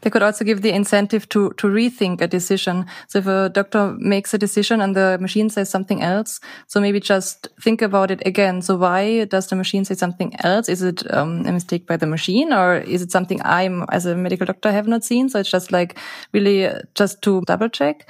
They 0.00 0.10
could 0.10 0.22
also 0.22 0.44
give 0.44 0.62
the 0.62 0.70
incentive 0.70 1.28
to, 1.30 1.50
to 1.54 1.66
rethink 1.66 2.20
a 2.20 2.26
decision. 2.26 2.86
So 3.08 3.18
if 3.18 3.26
a 3.26 3.48
doctor 3.48 3.94
makes 3.98 4.34
a 4.34 4.38
decision 4.38 4.80
and 4.80 4.96
the 4.96 5.18
machine 5.20 5.50
says 5.50 5.68
something 5.70 6.02
else, 6.02 6.40
so 6.66 6.80
maybe 6.80 7.00
just 7.00 7.48
think 7.60 7.82
about 7.82 8.10
it 8.10 8.26
again. 8.26 8.62
So 8.62 8.76
why 8.76 9.24
does 9.24 9.48
the 9.48 9.56
machine 9.56 9.84
say 9.84 9.94
something 9.94 10.34
else? 10.40 10.68
Is 10.68 10.82
it 10.82 11.02
um, 11.12 11.46
a 11.46 11.52
mistake 11.52 11.86
by 11.86 11.96
the 11.96 12.06
machine 12.06 12.52
or 12.52 12.76
is 12.76 13.02
it 13.02 13.10
something 13.10 13.40
I'm 13.44 13.84
as 13.90 14.06
a 14.06 14.14
medical 14.14 14.46
doctor 14.46 14.72
have 14.72 14.88
not 14.88 15.04
seen? 15.04 15.28
So 15.28 15.40
it's 15.40 15.50
just 15.50 15.72
like 15.72 15.98
really 16.32 16.70
just 16.94 17.22
to 17.22 17.42
double 17.42 17.68
check. 17.68 18.08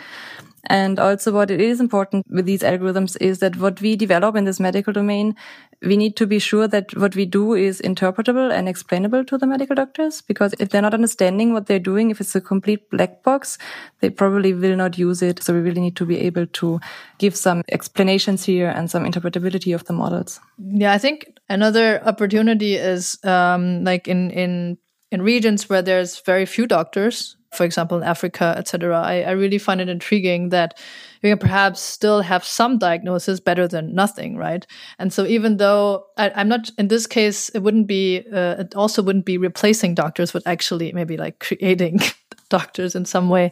And 0.65 0.99
also 0.99 1.33
what 1.33 1.51
it 1.51 1.61
is 1.61 1.81
important 1.81 2.27
with 2.29 2.47
these 2.47 2.61
algorithms 2.61 3.17
is 3.21 3.39
that 3.39 3.57
what 3.57 3.81
we 3.81 3.97
develop 3.97 4.37
in 4.37 4.45
this 4.45 4.61
medical 4.61 4.93
domain, 4.93 5.35
we 5.83 5.97
need 5.97 6.17
to 6.17 6.27
be 6.27 6.39
sure 6.39 6.69
that 6.69 6.95
what 6.97 7.17
we 7.17 7.25
do 7.25 7.55
is 7.55 7.81
interpretable 7.81 8.53
and 8.53 8.69
explainable 8.69 9.25
to 9.25 9.39
the 9.39 9.47
medical 9.47 9.75
doctors. 9.75 10.21
Because 10.21 10.55
if 10.59 10.69
they're 10.69 10.83
not 10.83 10.95
understanding 10.95 11.53
what 11.53 11.67
they're 11.67 11.79
doing, 11.79 12.11
if 12.11 12.21
it's 12.21 12.35
a 12.35 12.41
complete 12.41 12.91
black 12.91 13.23
box, 13.23 13.57
they 14.01 14.11
probably 14.11 14.53
will 14.53 14.77
not 14.77 14.99
use 14.99 15.23
it. 15.23 15.43
So 15.43 15.55
we 15.55 15.61
really 15.61 15.81
need 15.81 15.97
to 15.97 16.07
be 16.07 16.19
able 16.19 16.47
to 16.47 16.81
give 17.19 17.37
some 17.37 17.63
explanations 17.71 18.45
here 18.45 18.69
and 18.69 18.91
some 18.91 19.05
interpretability 19.05 19.75
of 19.75 19.85
the 19.85 19.95
models. 19.95 20.41
Yeah, 20.59 20.93
I 20.93 20.99
think 20.99 21.39
another 21.49 22.03
opportunity 22.05 22.75
is 22.75 23.19
um, 23.25 23.85
like 23.85 24.09
in 24.09 24.31
in 24.31 24.79
in 25.11 25.23
regions 25.23 25.69
where 25.69 25.83
there's 25.83 26.21
very 26.21 26.47
few 26.47 26.67
doctors 26.67 27.37
for 27.53 27.65
example, 27.65 27.99
in 27.99 28.05
Africa, 28.05 28.55
etc. 28.57 29.01
I, 29.01 29.23
I 29.23 29.31
really 29.33 29.59
find 29.59 29.81
it 29.81 29.89
intriguing 29.89 30.51
that 30.51 30.79
we 31.23 31.31
can 31.31 31.39
perhaps 31.39 31.81
still 31.81 32.23
have 32.23 32.45
some 32.45 32.79
diagnosis 32.79 33.41
better 33.41 33.67
than 33.67 33.95
nothing, 33.95 34.37
right? 34.37 34.67
And 34.99 35.13
so 35.13 35.27
even 35.27 35.57
though 35.57 36.07
I, 36.17 36.29
am 36.41 36.49
not 36.49 36.71
in 36.79 36.89
this 36.89 37.07
case, 37.07 37.49
it 37.51 37.61
wouldn't 37.61 37.87
be, 37.87 38.25
uh, 38.33 38.57
it 38.61 38.75
also 38.75 39.03
wouldn't 39.03 39.25
be 39.25 39.37
replacing 39.37 39.95
doctors, 39.95 40.33
but 40.33 40.43
actually 40.47 40.93
maybe 40.93 41.17
like 41.17 41.41
creating 41.41 42.01
doctors 42.49 42.95
in 42.95 43.05
some 43.05 43.29
way. 43.29 43.51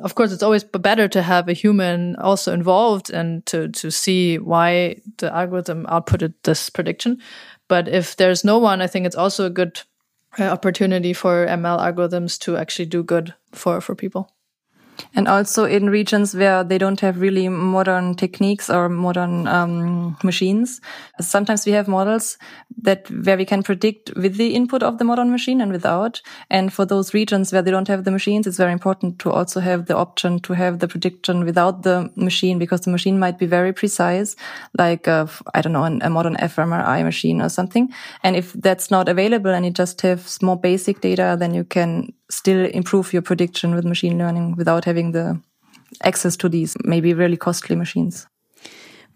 Of 0.00 0.14
course, 0.14 0.32
it's 0.32 0.42
always 0.42 0.64
better 0.64 1.08
to 1.08 1.22
have 1.22 1.48
a 1.48 1.54
human 1.54 2.16
also 2.16 2.52
involved 2.52 3.10
and 3.10 3.44
to, 3.46 3.68
to 3.68 3.90
see 3.90 4.38
why 4.38 5.00
the 5.16 5.34
algorithm 5.34 5.86
outputted 5.86 6.34
this 6.44 6.68
prediction. 6.68 7.18
But 7.68 7.88
if 7.88 8.16
there's 8.16 8.44
no 8.44 8.58
one, 8.58 8.82
I 8.82 8.86
think 8.86 9.06
it's 9.06 9.16
also 9.16 9.46
a 9.46 9.50
good 9.50 9.80
Uh, 10.38 10.44
opportunity 10.44 11.12
for 11.12 11.44
ML 11.46 11.80
algorithms 11.80 12.38
to 12.38 12.56
actually 12.56 12.86
do 12.86 13.02
good 13.02 13.34
for, 13.52 13.80
for 13.80 13.96
people 13.96 14.30
and 15.14 15.28
also 15.28 15.64
in 15.64 15.90
regions 15.90 16.34
where 16.34 16.64
they 16.64 16.78
don't 16.78 17.00
have 17.00 17.20
really 17.20 17.48
modern 17.48 18.14
techniques 18.14 18.70
or 18.70 18.88
modern 18.88 19.46
um, 19.46 20.16
machines. 20.22 20.80
Sometimes 21.20 21.66
we 21.66 21.72
have 21.72 21.88
models 21.88 22.38
that 22.82 23.10
where 23.10 23.36
we 23.36 23.44
can 23.44 23.62
predict 23.62 24.12
with 24.16 24.36
the 24.36 24.54
input 24.54 24.82
of 24.82 24.98
the 24.98 25.04
modern 25.04 25.30
machine 25.30 25.60
and 25.60 25.72
without. 25.72 26.20
And 26.48 26.72
for 26.72 26.84
those 26.84 27.14
regions 27.14 27.52
where 27.52 27.62
they 27.62 27.70
don't 27.70 27.88
have 27.88 28.04
the 28.04 28.10
machines, 28.10 28.46
it's 28.46 28.56
very 28.56 28.72
important 28.72 29.18
to 29.20 29.30
also 29.30 29.60
have 29.60 29.86
the 29.86 29.96
option 29.96 30.40
to 30.40 30.52
have 30.54 30.78
the 30.78 30.88
prediction 30.88 31.44
without 31.44 31.82
the 31.82 32.10
machine 32.16 32.58
because 32.58 32.82
the 32.82 32.90
machine 32.90 33.18
might 33.18 33.38
be 33.38 33.46
very 33.46 33.72
precise, 33.72 34.36
like 34.78 35.08
I 35.08 35.28
I 35.54 35.60
don't 35.62 35.72
know 35.72 35.84
a 35.84 36.10
modern 36.10 36.36
fMRI 36.36 37.04
machine 37.04 37.42
or 37.42 37.48
something. 37.48 37.92
And 38.22 38.36
if 38.36 38.52
that's 38.52 38.90
not 38.90 39.08
available 39.08 39.50
and 39.50 39.64
you 39.64 39.70
just 39.70 40.00
have 40.02 40.38
more 40.42 40.58
basic 40.58 41.00
data, 41.00 41.36
then 41.38 41.54
you 41.54 41.64
can 41.64 42.12
still 42.30 42.66
improve 42.66 43.12
your 43.12 43.22
prediction 43.22 43.74
with 43.74 43.84
machine 43.84 44.18
learning 44.18 44.56
without 44.56 44.84
having 44.84 45.12
the 45.12 45.40
access 46.04 46.36
to 46.36 46.48
these 46.48 46.76
maybe 46.84 47.12
really 47.12 47.36
costly 47.36 47.76
machines. 47.76 48.26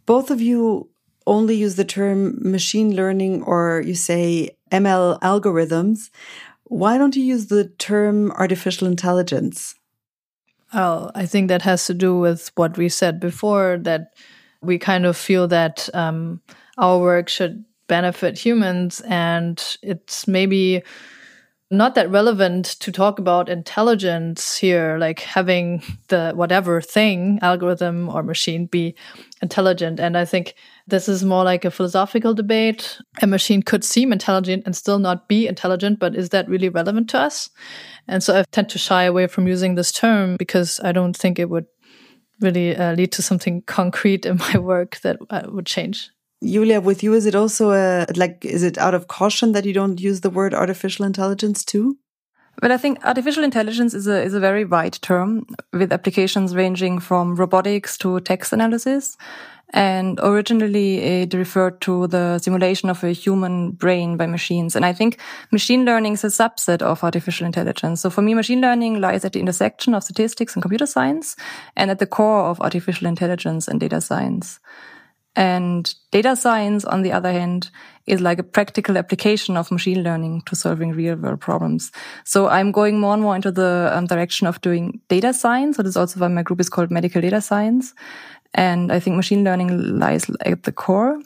Both 0.06 0.30
of 0.30 0.40
you 0.40 0.90
only 1.26 1.54
use 1.54 1.76
the 1.76 1.84
term 1.84 2.38
machine 2.42 2.94
learning 2.94 3.42
or 3.44 3.82
you 3.86 3.94
say 3.94 4.50
ML 4.70 5.18
algorithms. 5.20 6.10
Why 6.64 6.98
don't 6.98 7.16
you 7.16 7.24
use 7.24 7.46
the 7.46 7.68
term 7.78 8.30
artificial 8.32 8.86
intelligence? 8.88 9.74
Oh, 10.72 11.10
I 11.14 11.24
think 11.26 11.48
that 11.48 11.62
has 11.62 11.86
to 11.86 11.94
do 11.94 12.18
with 12.18 12.50
what 12.56 12.76
we 12.76 12.88
said 12.88 13.20
before 13.20 13.78
that 13.82 14.14
we 14.60 14.78
kind 14.78 15.06
of 15.06 15.16
feel 15.16 15.46
that 15.48 15.88
um, 15.94 16.40
our 16.78 16.98
work 16.98 17.28
should 17.28 17.64
benefit 17.86 18.38
humans 18.38 19.00
and 19.02 19.76
it's 19.82 20.26
maybe 20.26 20.82
not 21.76 21.94
that 21.94 22.10
relevant 22.10 22.66
to 22.80 22.92
talk 22.92 23.18
about 23.18 23.48
intelligence 23.48 24.56
here, 24.56 24.98
like 24.98 25.20
having 25.20 25.82
the 26.08 26.32
whatever 26.34 26.80
thing, 26.80 27.38
algorithm 27.42 28.08
or 28.08 28.22
machine 28.22 28.66
be 28.66 28.94
intelligent. 29.42 30.00
And 30.00 30.16
I 30.16 30.24
think 30.24 30.54
this 30.86 31.08
is 31.08 31.24
more 31.24 31.44
like 31.44 31.64
a 31.64 31.70
philosophical 31.70 32.34
debate. 32.34 32.98
A 33.22 33.26
machine 33.26 33.62
could 33.62 33.84
seem 33.84 34.12
intelligent 34.12 34.64
and 34.66 34.76
still 34.76 34.98
not 34.98 35.28
be 35.28 35.46
intelligent, 35.46 35.98
but 35.98 36.14
is 36.14 36.30
that 36.30 36.48
really 36.48 36.68
relevant 36.68 37.08
to 37.10 37.18
us? 37.18 37.50
And 38.08 38.22
so 38.22 38.38
I 38.38 38.44
tend 38.52 38.68
to 38.70 38.78
shy 38.78 39.04
away 39.04 39.26
from 39.26 39.46
using 39.46 39.74
this 39.74 39.92
term 39.92 40.36
because 40.36 40.80
I 40.80 40.92
don't 40.92 41.16
think 41.16 41.38
it 41.38 41.50
would 41.50 41.66
really 42.40 42.76
uh, 42.76 42.94
lead 42.94 43.12
to 43.12 43.22
something 43.22 43.62
concrete 43.62 44.26
in 44.26 44.38
my 44.38 44.58
work 44.72 45.00
that 45.00 45.18
uh, 45.30 45.42
would 45.46 45.66
change. 45.66 46.10
Julia, 46.44 46.80
with 46.80 47.02
you, 47.02 47.14
is 47.14 47.26
it 47.26 47.34
also 47.34 47.72
a, 47.72 48.06
like, 48.16 48.44
is 48.44 48.62
it 48.62 48.78
out 48.78 48.94
of 48.94 49.08
caution 49.08 49.52
that 49.52 49.64
you 49.64 49.72
don't 49.72 50.00
use 50.00 50.20
the 50.20 50.30
word 50.30 50.54
artificial 50.54 51.04
intelligence 51.04 51.64
too? 51.64 51.96
Well, 52.62 52.72
I 52.72 52.76
think 52.76 53.04
artificial 53.04 53.42
intelligence 53.42 53.94
is 53.94 54.06
a, 54.06 54.22
is 54.22 54.34
a 54.34 54.40
very 54.40 54.64
wide 54.64 54.94
term 55.02 55.46
with 55.72 55.92
applications 55.92 56.54
ranging 56.54 57.00
from 57.00 57.34
robotics 57.34 57.98
to 57.98 58.20
text 58.20 58.52
analysis. 58.52 59.16
And 59.70 60.20
originally 60.22 60.98
it 60.98 61.34
referred 61.34 61.80
to 61.80 62.06
the 62.06 62.38
simulation 62.38 62.90
of 62.90 63.02
a 63.02 63.10
human 63.10 63.72
brain 63.72 64.16
by 64.16 64.26
machines. 64.26 64.76
And 64.76 64.86
I 64.86 64.92
think 64.92 65.18
machine 65.50 65.84
learning 65.84 66.12
is 66.12 66.22
a 66.22 66.28
subset 66.28 66.80
of 66.80 67.02
artificial 67.02 67.44
intelligence. 67.44 68.00
So 68.00 68.08
for 68.08 68.22
me, 68.22 68.34
machine 68.34 68.60
learning 68.60 69.00
lies 69.00 69.24
at 69.24 69.32
the 69.32 69.40
intersection 69.40 69.94
of 69.94 70.04
statistics 70.04 70.54
and 70.54 70.62
computer 70.62 70.86
science 70.86 71.34
and 71.74 71.90
at 71.90 71.98
the 71.98 72.06
core 72.06 72.44
of 72.44 72.60
artificial 72.60 73.08
intelligence 73.08 73.66
and 73.66 73.80
data 73.80 74.00
science. 74.00 74.60
And 75.36 75.92
data 76.12 76.36
science, 76.36 76.84
on 76.84 77.02
the 77.02 77.12
other 77.12 77.32
hand, 77.32 77.70
is 78.06 78.20
like 78.20 78.38
a 78.38 78.44
practical 78.44 78.96
application 78.96 79.56
of 79.56 79.70
machine 79.70 80.02
learning 80.02 80.42
to 80.42 80.54
solving 80.54 80.92
real 80.92 81.16
world 81.16 81.40
problems. 81.40 81.90
So 82.24 82.48
I'm 82.48 82.70
going 82.70 83.00
more 83.00 83.14
and 83.14 83.22
more 83.22 83.34
into 83.34 83.50
the 83.50 83.90
um, 83.92 84.06
direction 84.06 84.46
of 84.46 84.60
doing 84.60 85.00
data 85.08 85.32
science. 85.32 85.76
This 85.76 85.86
is 85.86 85.96
also 85.96 86.20
why 86.20 86.28
my 86.28 86.42
group 86.42 86.60
is 86.60 86.68
called 86.68 86.90
medical 86.90 87.20
data 87.20 87.40
science. 87.40 87.94
And 88.54 88.92
I 88.92 89.00
think 89.00 89.16
machine 89.16 89.42
learning 89.42 89.98
lies 89.98 90.30
at 90.44 90.62
the 90.62 90.72
core. 90.72 91.20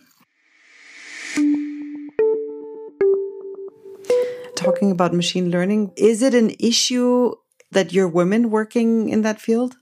Talking 4.56 4.90
about 4.90 5.12
machine 5.12 5.50
learning, 5.50 5.92
is 5.96 6.22
it 6.22 6.34
an 6.34 6.52
issue 6.58 7.32
that 7.70 7.92
you're 7.92 8.08
women 8.08 8.50
working 8.50 9.08
in 9.08 9.22
that 9.22 9.40
field? 9.40 9.76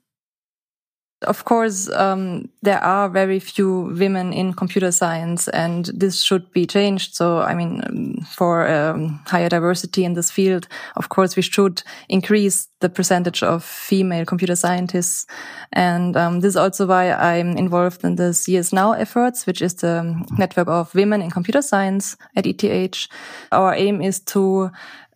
Of 1.22 1.46
course, 1.46 1.88
um, 1.88 2.50
there 2.60 2.82
are 2.84 3.08
very 3.08 3.40
few 3.40 3.94
women 3.98 4.34
in 4.34 4.52
computer 4.52 4.92
science, 4.92 5.48
and 5.48 5.86
this 5.86 6.22
should 6.22 6.52
be 6.52 6.66
changed. 6.66 7.14
So, 7.14 7.38
I 7.38 7.54
mean, 7.54 8.20
for 8.28 8.68
um, 8.68 9.20
higher 9.26 9.48
diversity 9.48 10.04
in 10.04 10.12
this 10.12 10.30
field, 10.30 10.68
of 10.94 11.08
course, 11.08 11.34
we 11.34 11.40
should 11.40 11.82
increase 12.10 12.68
the 12.80 12.90
percentage 12.90 13.42
of 13.42 13.64
female 13.64 14.26
computer 14.26 14.54
scientists. 14.54 15.26
And 15.72 16.18
um, 16.18 16.40
this 16.40 16.50
is 16.50 16.56
also 16.56 16.86
why 16.86 17.10
I'm 17.10 17.56
involved 17.56 18.04
in 18.04 18.16
the 18.16 18.34
CSNOW 18.34 19.00
efforts, 19.00 19.46
which 19.46 19.62
is 19.62 19.74
the 19.76 20.22
network 20.36 20.68
of 20.68 20.94
women 20.94 21.22
in 21.22 21.30
computer 21.30 21.62
science 21.62 22.18
at 22.36 22.46
ETH. 22.46 23.08
Our 23.52 23.74
aim 23.74 24.02
is 24.02 24.20
to 24.20 24.70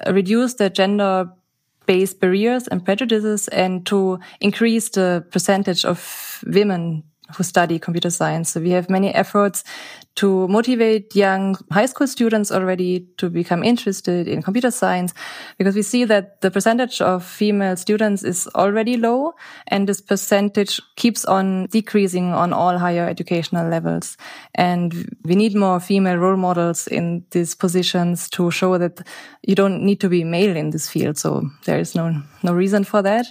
reduce 0.06 0.54
the 0.54 0.70
gender 0.70 1.28
based 1.90 2.20
barriers 2.20 2.68
and 2.68 2.84
prejudices 2.84 3.48
and 3.48 3.84
to 3.84 4.20
increase 4.40 4.90
the 4.90 5.26
percentage 5.32 5.84
of 5.84 6.44
women 6.46 7.02
who 7.36 7.42
study 7.42 7.78
computer 7.78 8.10
science. 8.10 8.50
So 8.50 8.60
we 8.60 8.70
have 8.70 8.90
many 8.90 9.14
efforts 9.14 9.64
to 10.16 10.48
motivate 10.48 11.14
young 11.14 11.56
high 11.70 11.86
school 11.86 12.06
students 12.06 12.50
already 12.50 13.06
to 13.16 13.30
become 13.30 13.62
interested 13.62 14.26
in 14.26 14.42
computer 14.42 14.70
science 14.70 15.14
because 15.56 15.74
we 15.74 15.82
see 15.82 16.04
that 16.04 16.40
the 16.40 16.50
percentage 16.50 17.00
of 17.00 17.24
female 17.24 17.76
students 17.76 18.22
is 18.22 18.48
already 18.54 18.96
low 18.96 19.32
and 19.68 19.88
this 19.88 20.00
percentage 20.00 20.80
keeps 20.96 21.24
on 21.24 21.66
decreasing 21.66 22.32
on 22.32 22.52
all 22.52 22.76
higher 22.76 23.08
educational 23.08 23.68
levels. 23.68 24.16
And 24.54 25.16
we 25.24 25.36
need 25.36 25.54
more 25.54 25.80
female 25.80 26.16
role 26.16 26.36
models 26.36 26.86
in 26.86 27.24
these 27.30 27.54
positions 27.54 28.28
to 28.30 28.50
show 28.50 28.78
that 28.78 29.06
you 29.42 29.54
don't 29.54 29.82
need 29.82 30.00
to 30.00 30.08
be 30.08 30.24
male 30.24 30.56
in 30.56 30.70
this 30.70 30.88
field. 30.88 31.18
So 31.18 31.48
there 31.64 31.78
is 31.78 31.94
no, 31.94 32.22
no 32.42 32.52
reason 32.52 32.84
for 32.84 33.00
that. 33.02 33.26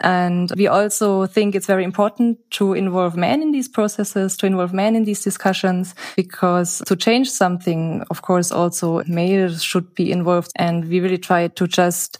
And 0.00 0.50
we 0.56 0.66
also 0.66 1.26
think 1.26 1.54
it's 1.54 1.66
very 1.66 1.84
important 1.84 2.38
to 2.52 2.72
involve 2.72 3.16
men 3.16 3.42
in 3.42 3.52
these 3.52 3.68
processes, 3.68 4.36
to 4.38 4.46
involve 4.46 4.72
men 4.72 4.96
in 4.96 5.04
these 5.04 5.22
discussions, 5.22 5.94
because 6.16 6.82
to 6.86 6.96
change 6.96 7.30
something, 7.30 8.04
of 8.10 8.22
course, 8.22 8.50
also 8.50 9.02
males 9.06 9.62
should 9.62 9.94
be 9.94 10.10
involved. 10.10 10.52
And 10.56 10.88
we 10.88 11.00
really 11.00 11.18
try 11.18 11.48
to 11.48 11.66
just 11.66 12.18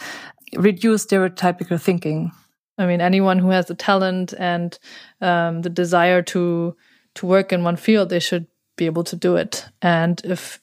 reduce 0.57 1.07
stereotypical 1.07 1.81
thinking. 1.81 2.33
I 2.79 2.87
mean, 2.87 3.01
anyone 3.01 3.39
who 3.39 3.51
has 3.51 3.67
the 3.67 3.75
talent 3.75 4.35
and 4.39 4.79
um, 5.21 5.63
the 5.63 5.71
desire 5.71 6.23
to 6.23 6.77
to 7.17 7.27
work 7.27 7.53
in 7.53 7.65
one 7.65 7.77
field, 7.77 8.09
they 8.09 8.21
should 8.21 8.47
be 8.77 8.87
able 8.87 9.05
to 9.05 9.17
do 9.17 9.37
it. 9.37 9.67
And 9.83 10.21
if 10.25 10.61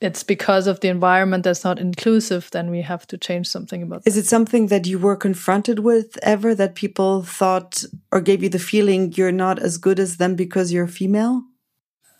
it's 0.00 0.22
because 0.22 0.66
of 0.66 0.80
the 0.80 0.88
environment 0.88 1.42
that's 1.42 1.64
not 1.64 1.78
inclusive, 1.78 2.50
then 2.52 2.70
we 2.70 2.82
have 2.82 3.06
to 3.08 3.18
change 3.18 3.48
something 3.48 3.82
about 3.82 4.02
Is 4.06 4.16
it 4.16 4.26
something 4.26 4.68
that 4.68 4.86
you 4.86 4.98
were 4.98 5.16
confronted 5.16 5.80
with 5.80 6.16
ever 6.22 6.54
that 6.54 6.76
people 6.76 7.22
thought 7.22 7.84
or 8.12 8.20
gave 8.20 8.42
you 8.42 8.48
the 8.48 8.60
feeling 8.60 9.12
you're 9.12 9.32
not 9.32 9.58
as 9.58 9.76
good 9.76 9.98
as 9.98 10.18
them 10.18 10.36
because 10.36 10.72
you're 10.72 10.86
female? 10.86 11.42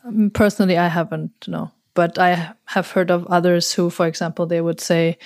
Um, 0.04 0.30
personally, 0.30 0.76
I 0.76 0.88
haven't, 0.88 1.46
no. 1.46 1.70
But 1.94 2.18
I 2.18 2.52
have 2.66 2.90
heard 2.90 3.10
of 3.10 3.26
others 3.26 3.72
who, 3.72 3.90
for 3.90 4.06
example, 4.06 4.46
they 4.46 4.60
would 4.60 4.80
say, 4.80 5.18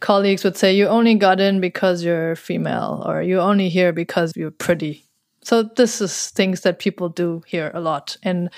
colleagues 0.00 0.42
would 0.44 0.56
say, 0.56 0.74
you 0.74 0.86
only 0.86 1.14
got 1.14 1.40
in 1.40 1.60
because 1.60 2.02
you're 2.02 2.34
female, 2.36 3.02
or 3.06 3.22
you 3.22 3.40
only 3.40 3.68
here 3.68 3.92
because 3.92 4.32
you're 4.36 4.50
pretty 4.50 5.04
so 5.44 5.62
this 5.62 6.00
is 6.00 6.30
things 6.30 6.62
that 6.62 6.78
people 6.78 7.10
do 7.10 7.42
hear 7.46 7.70
a 7.74 7.80
lot. 7.80 8.16
And 8.22 8.50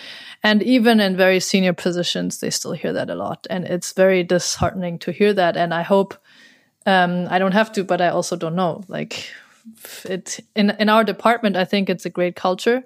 and 0.43 0.63
even 0.63 1.01
in 1.01 1.17
very 1.17 1.41
senior 1.41 1.73
positions 1.73 2.39
they 2.39 2.51
still 2.51 2.73
hear 2.73 2.93
that 2.93 3.11
a 3.11 3.15
lot. 3.15 3.47
And 3.51 3.65
it's 3.65 3.93
very 3.93 4.23
disheartening 4.23 4.99
to 5.01 5.13
hear 5.13 5.35
that. 5.35 5.57
And 5.57 5.75
i 5.75 5.83
hope 5.83 6.15
um, 6.87 7.27
i 7.29 7.39
don't 7.39 7.53
have 7.53 7.73
to 7.73 7.85
but 7.85 8.01
i 8.01 8.09
also 8.09 8.37
don't 8.37 8.55
know. 8.55 8.83
Like 8.89 9.29
it 10.05 10.41
in 10.55 10.71
in 10.79 10.89
our 10.89 11.05
department 11.05 11.57
i 11.57 11.65
think 11.65 11.91
it's 11.91 12.07
a 12.07 12.11
great 12.11 12.37
culture. 12.37 12.85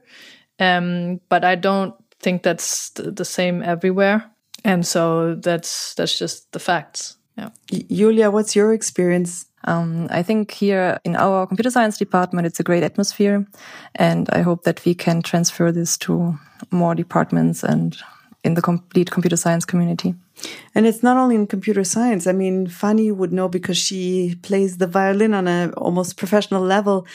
Um, 0.59 1.21
but 1.29 1.45
i 1.45 1.55
don't 1.55 1.95
think 2.21 2.43
that's 2.43 2.91
the, 2.91 3.11
the 3.11 3.25
same 3.25 3.63
everywhere. 3.63 4.25
And 4.65 4.87
so 4.87 5.35
that's 5.35 5.95
that's 5.95 6.19
just 6.19 6.53
the 6.53 6.59
facts. 6.59 7.17
Yeah. 7.37 7.51
Julia 7.91 8.31
what's 8.31 8.57
your 8.57 8.73
experience 8.73 9.47
um, 9.65 10.09
I 10.11 10.23
think 10.23 10.51
here 10.51 10.99
in 11.05 11.17
our 11.17 11.47
computer 11.47 11.71
science 11.71 11.99
department, 11.99 12.47
it's 12.47 12.61
a 12.61 12.65
great 12.65 12.83
atmosphere. 12.83 13.47
And 13.95 14.29
I 14.31 14.41
hope 14.41 14.65
that 14.65 14.85
we 14.85 14.95
can 14.95 15.23
transfer 15.23 15.71
this 15.71 15.99
to 15.99 16.39
more 16.71 16.95
departments 16.95 17.63
and 17.63 17.97
in 18.43 18.55
the 18.55 18.63
complete 18.63 19.11
computer 19.11 19.37
science 19.37 19.65
community. 19.65 20.15
And 20.75 20.87
it's 20.87 21.03
not 21.03 21.19
only 21.19 21.35
in 21.35 21.47
computer 21.47 21.85
science. 21.85 22.27
I 22.27 22.33
mean, 22.33 22.67
Fanny 22.67 23.13
would 23.13 23.33
know 23.33 23.49
because 23.49 23.77
she 23.77 24.37
plays 24.43 24.79
the 24.79 24.87
violin 24.87 25.35
on 25.35 25.47
a 25.47 25.71
almost 25.77 26.17
professional 26.17 26.63
level. 26.63 27.07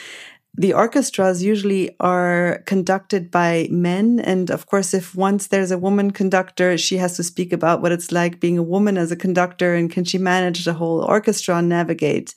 The 0.58 0.72
orchestras 0.72 1.42
usually 1.42 1.94
are 2.00 2.62
conducted 2.64 3.30
by 3.30 3.68
men. 3.70 4.20
And 4.20 4.50
of 4.50 4.66
course, 4.66 4.94
if 4.94 5.14
once 5.14 5.48
there's 5.48 5.70
a 5.70 5.78
woman 5.78 6.12
conductor, 6.12 6.78
she 6.78 6.96
has 6.96 7.16
to 7.16 7.22
speak 7.22 7.52
about 7.52 7.82
what 7.82 7.92
it's 7.92 8.10
like 8.10 8.40
being 8.40 8.56
a 8.56 8.62
woman 8.62 8.96
as 8.96 9.12
a 9.12 9.16
conductor 9.16 9.74
and 9.74 9.90
can 9.90 10.04
she 10.04 10.16
manage 10.16 10.64
the 10.64 10.72
whole 10.72 11.02
orchestra 11.02 11.56
and 11.56 11.68
navigate. 11.68 12.34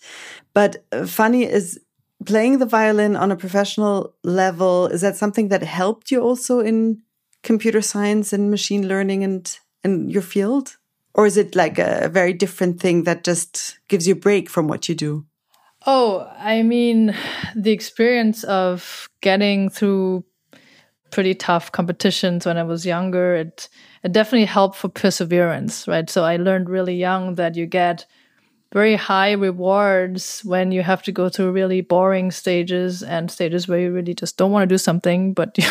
But 0.54 0.86
uh, 0.92 1.06
Fanny 1.06 1.46
is 1.46 1.80
playing 2.26 2.60
the 2.60 2.66
violin 2.66 3.16
on 3.16 3.32
a 3.32 3.38
professional 3.38 4.14
level. 4.26 4.88
Is 4.88 5.00
that 5.00 5.16
something 5.16 5.48
that 5.48 5.64
helped 5.64 6.12
you 6.12 6.20
also 6.20 6.60
in 6.60 7.02
computer 7.44 7.82
science 7.82 8.34
and 8.34 8.52
machine 8.52 8.86
learning 8.90 9.24
and, 9.24 9.58
and 9.86 10.12
your 10.12 10.22
field? 10.22 10.76
Or 11.14 11.26
is 11.26 11.38
it 11.38 11.56
like 11.56 11.80
a 11.80 12.10
very 12.12 12.34
different 12.34 12.82
thing 12.82 13.04
that 13.04 13.24
just 13.24 13.80
gives 13.88 14.08
you 14.08 14.14
a 14.14 14.20
break 14.20 14.50
from 14.50 14.68
what 14.68 14.90
you 14.90 14.96
do? 14.96 15.26
Oh, 15.86 16.30
I 16.38 16.62
mean, 16.64 17.16
the 17.56 17.72
experience 17.72 18.44
of 18.44 19.10
getting 19.22 19.70
through 19.70 20.26
pretty 21.12 21.36
tough 21.36 21.72
competitions 21.72 22.46
when 22.46 22.58
I 22.58 22.64
was 22.64 22.86
younger, 22.86 23.36
it 23.36 23.70
it 24.04 24.14
definitely 24.14 24.46
helped 24.46 24.78
for 24.78 24.90
perseverance, 24.90 25.88
right? 25.88 26.10
So 26.10 26.24
I 26.26 26.38
learned 26.38 26.70
really 26.70 26.96
young 26.96 27.36
that 27.36 27.56
you 27.56 27.66
get 27.66 28.06
very 28.74 28.96
high 28.96 29.34
rewards 29.34 30.42
when 30.46 30.72
you 30.72 30.84
have 30.84 31.04
to 31.04 31.12
go 31.12 31.30
through 31.30 31.52
really 31.52 31.82
boring 31.82 32.32
stages 32.32 33.04
and 33.04 33.32
stages 33.32 33.68
where 33.68 33.80
you 33.80 33.92
really 33.92 34.14
just 34.14 34.38
don't 34.38 34.52
want 34.52 34.70
to 34.70 34.74
do 34.74 34.78
something, 34.80 35.34
but 35.34 35.58
you 35.60 35.70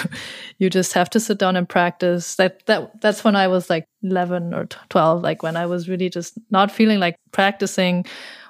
you 0.59 0.71
just 0.71 0.92
have 0.94 1.11
to 1.11 1.21
sit 1.21 1.38
down 1.38 1.57
and 1.57 1.68
practice. 1.68 2.37
That 2.37 2.64
that 2.66 3.01
that's 3.03 3.25
when 3.25 3.37
I 3.37 3.49
was 3.49 3.71
like 3.71 3.87
11 4.03 4.55
or 4.55 4.66
12, 4.90 5.23
like 5.23 5.42
when 5.42 5.57
I 5.57 5.66
was 5.66 5.88
really 5.88 6.11
just 6.11 6.38
not 6.51 6.71
feeling 6.73 7.01
like 7.01 7.16
practicing 7.33 8.07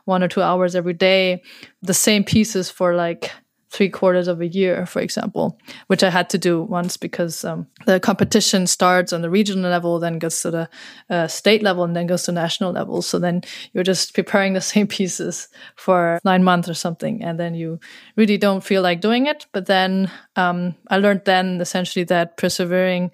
one 0.08 0.22
or 0.22 0.28
two 0.28 0.42
hours 0.42 0.74
every 0.74 0.94
day, 0.94 1.42
the 1.82 1.94
same 1.94 2.24
pieces 2.24 2.70
for 2.70 2.94
like 2.94 3.30
three 3.70 3.90
quarters 3.90 4.28
of 4.28 4.40
a 4.40 4.46
year, 4.46 4.86
for 4.86 5.00
example, 5.00 5.58
which 5.88 6.02
I 6.02 6.08
had 6.08 6.30
to 6.30 6.38
do 6.38 6.62
once 6.62 6.96
because 6.96 7.44
um, 7.44 7.66
the 7.84 8.00
competition 8.00 8.66
starts 8.66 9.12
on 9.12 9.20
the 9.20 9.28
regional 9.28 9.70
level, 9.70 9.98
then 9.98 10.18
goes 10.18 10.40
to 10.40 10.50
the 10.50 10.70
uh, 11.10 11.28
state 11.28 11.62
level, 11.62 11.84
and 11.84 11.94
then 11.94 12.06
goes 12.06 12.22
to 12.22 12.32
national 12.32 12.72
level. 12.72 13.02
So 13.02 13.18
then 13.18 13.42
you're 13.74 13.84
just 13.84 14.14
preparing 14.14 14.54
the 14.54 14.62
same 14.62 14.86
pieces 14.98 15.48
for 15.76 16.18
nine 16.24 16.42
months 16.42 16.68
or 16.68 16.74
something, 16.74 17.22
and 17.22 17.38
then 17.38 17.54
you 17.54 17.78
really 18.16 18.38
don't 18.38 18.64
feel 18.64 18.80
like 18.80 19.02
doing 19.02 19.26
it. 19.26 19.46
But 19.52 19.66
then 19.66 20.10
um, 20.36 20.74
I 20.88 20.96
learned 20.96 21.22
then 21.26 21.60
essentially 21.60 22.04
that 22.04 22.38
persevering 22.38 23.10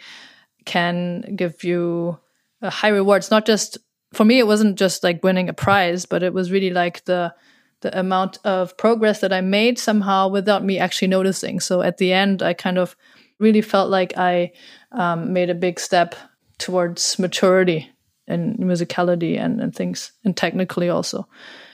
can 0.64 1.34
give 1.34 1.64
you 1.64 2.18
high 2.62 2.88
rewards, 2.88 3.30
not 3.30 3.44
just 3.44 3.78
for 4.14 4.24
me, 4.24 4.38
it 4.38 4.46
wasn't 4.46 4.78
just 4.78 5.02
like 5.02 5.22
winning 5.22 5.48
a 5.48 5.52
prize, 5.52 6.06
but 6.06 6.22
it 6.22 6.32
was 6.32 6.50
really 6.50 6.70
like 6.70 7.04
the 7.04 7.34
the 7.80 7.98
amount 7.98 8.38
of 8.44 8.76
progress 8.78 9.20
that 9.20 9.32
I 9.32 9.42
made 9.42 9.78
somehow 9.78 10.28
without 10.28 10.64
me 10.64 10.78
actually 10.78 11.08
noticing. 11.08 11.60
So 11.60 11.82
at 11.82 11.98
the 11.98 12.14
end, 12.14 12.42
I 12.42 12.54
kind 12.54 12.78
of 12.78 12.96
really 13.38 13.60
felt 13.60 13.90
like 13.90 14.16
I 14.16 14.52
um, 14.92 15.34
made 15.34 15.50
a 15.50 15.54
big 15.54 15.78
step 15.78 16.14
towards 16.56 17.18
maturity 17.18 17.90
and 18.26 18.56
musicality 18.56 19.38
and, 19.38 19.60
and 19.60 19.74
things, 19.74 20.12
and 20.24 20.34
technically 20.34 20.88
also. 20.88 21.28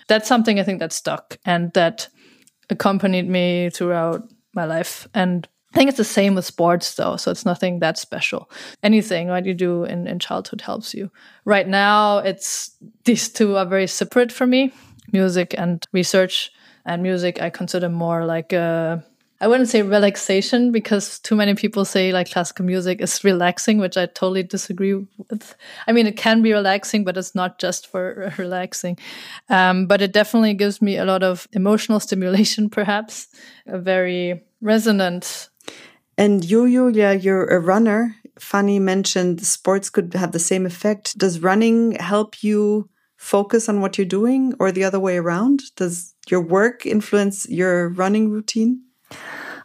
That's 0.08 0.26
something 0.26 0.58
I 0.58 0.64
think 0.64 0.80
that 0.80 0.92
stuck 0.92 1.38
and 1.44 1.72
that 1.74 2.08
accompanied 2.70 3.28
me 3.28 3.70
throughout 3.70 4.28
my 4.52 4.64
life. 4.64 5.06
And 5.14 5.46
I 5.72 5.78
think 5.78 5.88
it's 5.88 5.98
the 5.98 6.04
same 6.04 6.34
with 6.34 6.44
sports 6.44 6.94
though, 6.96 7.16
so 7.16 7.30
it's 7.30 7.46
nothing 7.46 7.78
that 7.78 7.96
special. 7.96 8.50
Anything 8.82 9.28
right 9.28 9.44
you 9.44 9.54
do 9.54 9.84
in, 9.84 10.06
in 10.06 10.18
childhood 10.18 10.62
helps 10.62 10.94
you. 10.94 11.10
Right 11.44 11.68
now 11.68 12.18
it's 12.18 12.72
these 13.04 13.28
two 13.28 13.56
are 13.56 13.66
very 13.66 13.86
separate 13.86 14.32
for 14.32 14.46
me 14.46 14.72
music 15.12 15.54
and 15.58 15.86
research 15.92 16.52
and 16.86 17.02
music 17.02 17.42
I 17.42 17.50
consider 17.50 17.88
more 17.88 18.24
like 18.24 18.52
a 18.52 19.04
I 19.42 19.48
wouldn't 19.48 19.70
say 19.70 19.80
relaxation 19.80 20.70
because 20.70 21.18
too 21.18 21.34
many 21.34 21.54
people 21.54 21.86
say 21.86 22.12
like 22.12 22.30
classical 22.30 22.66
music 22.66 23.00
is 23.00 23.24
relaxing, 23.24 23.78
which 23.78 23.96
I 23.96 24.04
totally 24.04 24.42
disagree 24.42 24.92
with. 24.94 25.54
I 25.86 25.92
mean, 25.92 26.06
it 26.06 26.18
can 26.18 26.42
be 26.42 26.52
relaxing, 26.52 27.04
but 27.04 27.16
it's 27.16 27.34
not 27.34 27.58
just 27.58 27.86
for 27.86 28.34
relaxing. 28.38 28.98
Um, 29.48 29.86
but 29.86 30.02
it 30.02 30.12
definitely 30.12 30.52
gives 30.52 30.82
me 30.82 30.98
a 30.98 31.06
lot 31.06 31.22
of 31.22 31.48
emotional 31.52 32.00
stimulation, 32.06 32.68
perhaps 32.68 33.28
a 33.66 33.78
very 33.78 34.42
resonant. 34.60 35.48
And 36.20 36.44
you, 36.44 36.70
Julia, 36.70 37.14
you're 37.14 37.46
a 37.46 37.58
runner. 37.58 38.14
Fanny 38.38 38.78
mentioned 38.78 39.40
sports 39.40 39.88
could 39.88 40.12
have 40.12 40.32
the 40.32 40.38
same 40.38 40.66
effect. 40.66 41.16
Does 41.16 41.40
running 41.40 41.92
help 41.92 42.42
you 42.44 42.90
focus 43.16 43.70
on 43.70 43.80
what 43.80 43.96
you're 43.96 44.04
doing 44.04 44.52
or 44.60 44.70
the 44.70 44.84
other 44.84 45.00
way 45.00 45.16
around? 45.16 45.62
Does 45.76 46.14
your 46.28 46.42
work 46.42 46.84
influence 46.84 47.48
your 47.48 47.88
running 47.88 48.28
routine? 48.28 48.82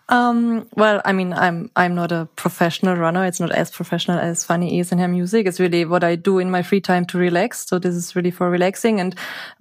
Um, 0.08 0.68
well, 0.78 1.02
I 1.04 1.14
mean, 1.14 1.34
I'm 1.34 1.72
I'm 1.76 1.96
not 1.96 2.12
a 2.12 2.28
professional 2.36 2.96
runner. 2.96 3.26
It's 3.26 3.40
not 3.40 3.52
as 3.52 3.72
professional 3.72 4.20
as 4.20 4.44
Fanny 4.44 4.78
is 4.80 4.92
in 4.92 5.00
her 5.00 5.08
music. 5.08 5.48
It's 5.48 5.60
really 5.60 5.84
what 5.84 6.04
I 6.04 6.16
do 6.16 6.38
in 6.38 6.52
my 6.52 6.62
free 6.62 6.80
time 6.80 7.06
to 7.06 7.18
relax. 7.18 7.66
So 7.66 7.80
this 7.80 7.96
is 7.96 8.16
really 8.16 8.30
for 8.30 8.48
relaxing, 8.52 9.00
and 9.00 9.16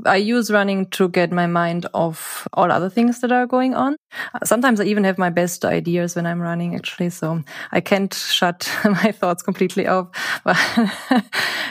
I 0.05 0.17
use 0.17 0.51
running 0.51 0.85
to 0.91 1.09
get 1.09 1.33
my 1.33 1.47
mind 1.47 1.87
off 1.95 2.47
all 2.53 2.71
other 2.71 2.91
things 2.91 3.23
that 3.23 3.33
are 3.33 3.47
going 3.47 3.75
on. 3.75 3.97
Sometimes 4.45 4.81
I 4.81 4.85
even 4.85 5.05
have 5.05 5.17
my 5.17 5.31
best 5.31 5.65
ideas 5.65 6.15
when 6.15 6.27
I'm 6.27 6.43
running, 6.43 6.75
actually. 6.75 7.09
So 7.09 7.43
I 7.73 7.81
can't 7.81 8.13
shut 8.13 8.71
my 8.85 9.13
thoughts 9.13 9.43
completely 9.43 9.87
off. 9.87 10.09
But 10.45 10.59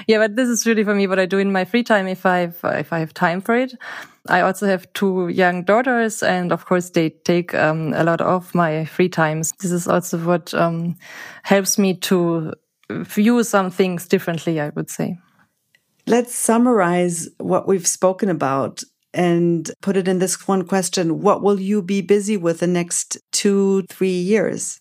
yeah, 0.08 0.18
but 0.18 0.36
this 0.36 0.50
is 0.50 0.66
really 0.66 0.84
for 0.84 0.96
me 0.96 1.06
what 1.06 1.20
I 1.20 1.28
do 1.28 1.38
in 1.38 1.52
my 1.52 1.64
free 1.66 1.84
time 1.84 2.08
if 2.08 2.26
I 2.26 2.52
if 2.64 2.92
I 2.92 3.00
have 3.00 3.14
time 3.14 3.40
for 3.42 3.56
it. 3.56 3.74
I 4.30 4.42
also 4.42 4.68
have 4.68 4.92
two 4.94 5.28
young 5.28 5.64
daughters, 5.64 6.24
and 6.24 6.52
of 6.52 6.66
course, 6.66 6.92
they 6.92 7.10
take 7.10 7.54
um, 7.54 7.94
a 7.94 8.04
lot 8.04 8.22
of 8.22 8.56
my 8.56 8.86
free 8.86 9.10
times. 9.10 9.52
This 9.60 9.72
is 9.72 9.88
also 9.88 10.18
what 10.18 10.54
um, 10.54 10.96
helps 11.44 11.78
me 11.78 11.96
to 11.96 12.54
view 12.90 13.44
some 13.44 13.70
things 13.70 14.08
differently, 14.08 14.62
I 14.62 14.70
would 14.70 14.90
say. 14.90 15.18
Let's 16.08 16.36
summarize 16.36 17.30
what 17.38 17.68
we've 17.68 17.88
spoken 17.88 18.30
about 18.30 18.84
and 19.14 19.70
put 19.82 19.96
it 19.96 20.08
in 20.08 20.20
this 20.20 20.48
one 20.48 20.66
question 20.66 21.22
What 21.22 21.42
will 21.44 21.60
you 21.60 21.82
be 21.82 22.02
busy 22.02 22.38
with 22.38 22.60
the 22.60 22.68
next 22.68 23.18
two, 23.32 23.84
three 23.84 24.10
years? 24.10 24.80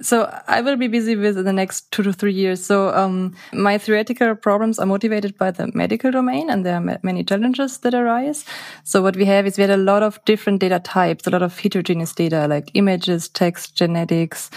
So 0.00 0.30
I 0.48 0.60
will 0.60 0.76
be 0.76 0.88
busy 0.88 1.16
with 1.16 1.42
the 1.44 1.52
next 1.52 1.90
two 1.90 2.02
to 2.02 2.12
three 2.12 2.32
years. 2.32 2.64
So 2.64 2.94
um, 2.94 3.34
my 3.52 3.78
theoretical 3.78 4.34
problems 4.34 4.78
are 4.78 4.86
motivated 4.86 5.38
by 5.38 5.50
the 5.50 5.70
medical 5.74 6.10
domain, 6.10 6.50
and 6.50 6.64
there 6.64 6.76
are 6.76 6.98
many 7.02 7.24
challenges 7.24 7.78
that 7.78 7.94
arise. 7.94 8.44
So 8.84 9.02
what 9.02 9.16
we 9.16 9.24
have 9.26 9.46
is 9.46 9.56
we 9.56 9.62
had 9.62 9.70
a 9.70 9.76
lot 9.76 10.02
of 10.02 10.24
different 10.24 10.60
data 10.60 10.80
types, 10.80 11.26
a 11.26 11.30
lot 11.30 11.42
of 11.42 11.58
heterogeneous 11.58 12.12
data 12.12 12.46
like 12.48 12.70
images, 12.74 13.28
text, 13.28 13.76
genetics, 13.76 14.50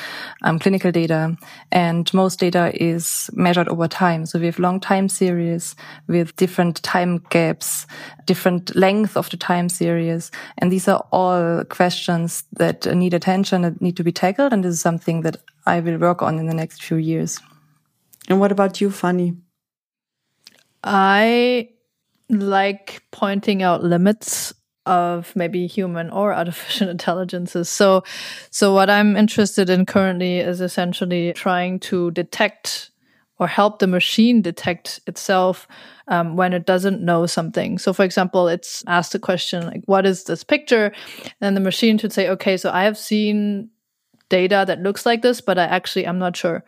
um, 0.44 0.60
clinical 0.60 0.92
data, 0.92 1.38
and 1.72 2.12
most 2.14 2.40
data 2.40 2.72
is 2.74 3.30
measured 3.34 3.70
over 3.70 3.88
time. 3.88 4.26
So 4.26 4.40
we 4.40 4.46
have 4.46 4.60
long 4.60 4.80
time 4.80 5.10
series 5.10 5.76
with 6.08 6.36
different 6.36 6.82
time 6.84 7.24
gaps, 7.30 7.86
different 8.26 8.76
length 8.76 9.16
of 9.16 9.30
the 9.30 9.38
time 9.38 9.70
series, 9.70 10.32
and 10.58 10.72
these 10.72 10.88
are 10.88 11.06
all 11.12 11.64
questions 11.66 12.44
that 12.54 12.86
need 12.96 13.14
attention 13.14 13.62
that 13.62 13.82
need 13.82 13.98
to 13.98 14.04
be 14.04 14.12
tackled, 14.12 14.54
and 14.54 14.64
this 14.64 14.74
is 14.74 14.82
something 14.82 15.22
that 15.28 15.38
I 15.66 15.82
will 15.82 15.98
work 15.98 16.22
on 16.22 16.40
in 16.40 16.48
the 16.48 16.54
next 16.54 16.82
few 16.82 16.98
years. 16.98 17.40
And 18.30 18.40
what 18.40 18.52
about 18.54 18.80
you, 18.80 18.90
Fanny? 18.90 19.36
I 20.84 21.70
like 22.30 23.04
pointing 23.12 23.62
out 23.62 23.84
limits 23.84 24.54
of 24.86 25.36
maybe 25.36 25.68
human 25.68 26.10
or 26.10 26.34
artificial 26.34 26.88
intelligences. 26.98 27.68
So, 27.68 28.04
so 28.52 28.74
what 28.74 28.90
I'm 28.90 29.18
interested 29.18 29.70
in 29.70 29.86
currently 29.86 30.40
is 30.40 30.62
essentially 30.62 31.34
trying 31.34 31.80
to 31.92 32.12
detect 32.12 32.92
or 33.40 33.48
help 33.48 33.80
the 33.80 33.88
machine 33.88 34.42
detect 34.42 35.00
itself 35.06 35.68
um, 36.08 36.38
when 36.38 36.54
it 36.54 36.66
doesn't 36.66 37.02
know 37.02 37.26
something. 37.26 37.78
So, 37.78 37.92
for 37.94 38.04
example, 38.04 38.48
it's 38.48 38.84
asked 38.88 39.14
a 39.14 39.20
question 39.20 39.68
like, 39.68 39.84
"What 39.86 40.06
is 40.08 40.24
this 40.24 40.44
picture?" 40.44 40.92
and 41.42 41.56
the 41.56 41.62
machine 41.62 42.00
should 42.00 42.14
say, 42.14 42.30
"Okay, 42.30 42.58
so 42.58 42.72
I 42.72 42.84
have 42.86 42.98
seen 42.98 43.70
data 44.30 44.64
that 44.68 44.82
looks 44.82 45.06
like 45.06 45.22
this, 45.22 45.42
but 45.42 45.58
I 45.58 45.64
actually 45.64 46.08
I'm 46.08 46.20
not 46.20 46.36
sure. 46.36 46.64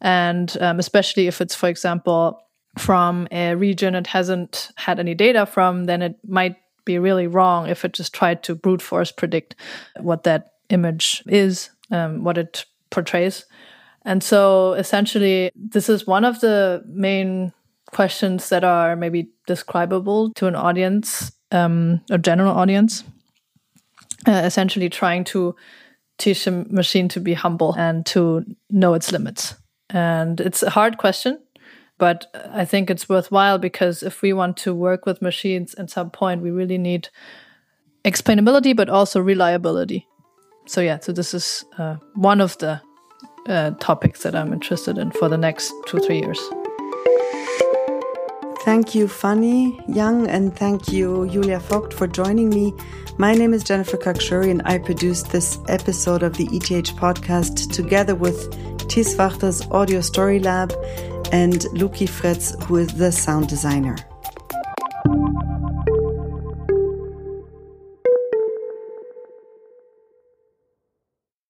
And 0.00 0.56
um, 0.60 0.78
especially 0.78 1.28
if 1.28 1.40
it's, 1.40 1.54
for 1.54 1.68
example, 1.68 2.40
from 2.78 3.28
a 3.30 3.54
region 3.54 3.94
it 3.94 4.06
hasn't 4.06 4.70
had 4.76 4.98
any 4.98 5.14
data 5.14 5.46
from, 5.46 5.84
then 5.84 6.02
it 6.02 6.18
might 6.26 6.56
be 6.84 6.98
really 6.98 7.26
wrong 7.26 7.68
if 7.68 7.84
it 7.84 7.92
just 7.92 8.12
tried 8.12 8.42
to 8.42 8.54
brute 8.54 8.82
force 8.82 9.12
predict 9.12 9.54
what 10.00 10.24
that 10.24 10.54
image 10.68 11.22
is, 11.26 11.70
um, 11.90 12.24
what 12.24 12.38
it 12.38 12.64
portrays. 12.90 13.44
And 14.04 14.22
so 14.22 14.72
essentially, 14.72 15.52
this 15.54 15.88
is 15.88 16.06
one 16.06 16.24
of 16.24 16.40
the 16.40 16.82
main 16.86 17.52
questions 17.86 18.48
that 18.48 18.64
are 18.64 18.96
maybe 18.96 19.28
describable 19.46 20.32
to 20.32 20.46
an 20.46 20.56
audience, 20.56 21.30
um, 21.52 22.00
a 22.10 22.18
general 22.18 22.52
audience. 22.52 23.04
Uh, 24.26 24.42
essentially, 24.44 24.88
trying 24.88 25.24
to 25.24 25.54
teach 26.22 26.46
a 26.46 26.50
machine 26.50 27.08
to 27.08 27.20
be 27.20 27.34
humble 27.34 27.74
and 27.74 28.06
to 28.06 28.44
know 28.70 28.94
its 28.94 29.10
limits 29.10 29.56
And 29.90 30.40
it's 30.40 30.62
a 30.62 30.70
hard 30.70 30.96
question, 30.96 31.38
but 31.98 32.26
I 32.54 32.64
think 32.64 32.90
it's 32.90 33.08
worthwhile 33.08 33.58
because 33.58 34.02
if 34.02 34.22
we 34.22 34.32
want 34.32 34.56
to 34.58 34.74
work 34.74 35.06
with 35.06 35.20
machines 35.20 35.74
at 35.74 35.90
some 35.90 36.10
point, 36.10 36.42
we 36.42 36.50
really 36.50 36.78
need 36.78 37.08
explainability, 38.04 38.74
but 38.74 38.88
also 38.88 39.20
reliability. 39.20 40.06
So, 40.66 40.80
yeah, 40.80 41.00
so 41.00 41.12
this 41.12 41.34
is 41.34 41.64
uh, 41.78 41.96
one 42.14 42.40
of 42.40 42.56
the 42.58 42.80
uh, 43.48 43.72
topics 43.80 44.22
that 44.22 44.34
I'm 44.34 44.52
interested 44.52 44.98
in 44.98 45.10
for 45.10 45.28
the 45.28 45.38
next 45.38 45.72
two, 45.86 45.98
three 45.98 46.20
years. 46.20 46.38
Thank 48.64 48.94
you, 48.94 49.08
Fanny 49.08 49.80
Yang, 49.88 50.28
and 50.28 50.56
thank 50.56 50.92
you, 50.92 51.28
Julia 51.28 51.58
Vogt, 51.58 51.92
for 51.92 52.06
joining 52.06 52.48
me. 52.48 52.72
My 53.18 53.34
name 53.34 53.52
is 53.54 53.64
Jennifer 53.64 53.96
Khakshouri, 53.96 54.52
and 54.52 54.62
I 54.64 54.78
produced 54.78 55.32
this 55.32 55.58
episode 55.66 56.22
of 56.22 56.36
the 56.36 56.44
ETH 56.52 56.94
podcast 56.94 57.72
together 57.72 58.14
with 58.14 58.38
Tis 58.88 59.16
Wachter's 59.16 59.62
Audio 59.72 60.00
Story 60.00 60.38
Lab 60.38 60.72
and 61.32 61.54
Luki 61.74 62.08
Fritz, 62.08 62.54
who 62.66 62.76
is 62.76 62.94
the 62.94 63.10
sound 63.10 63.48
designer. 63.48 63.96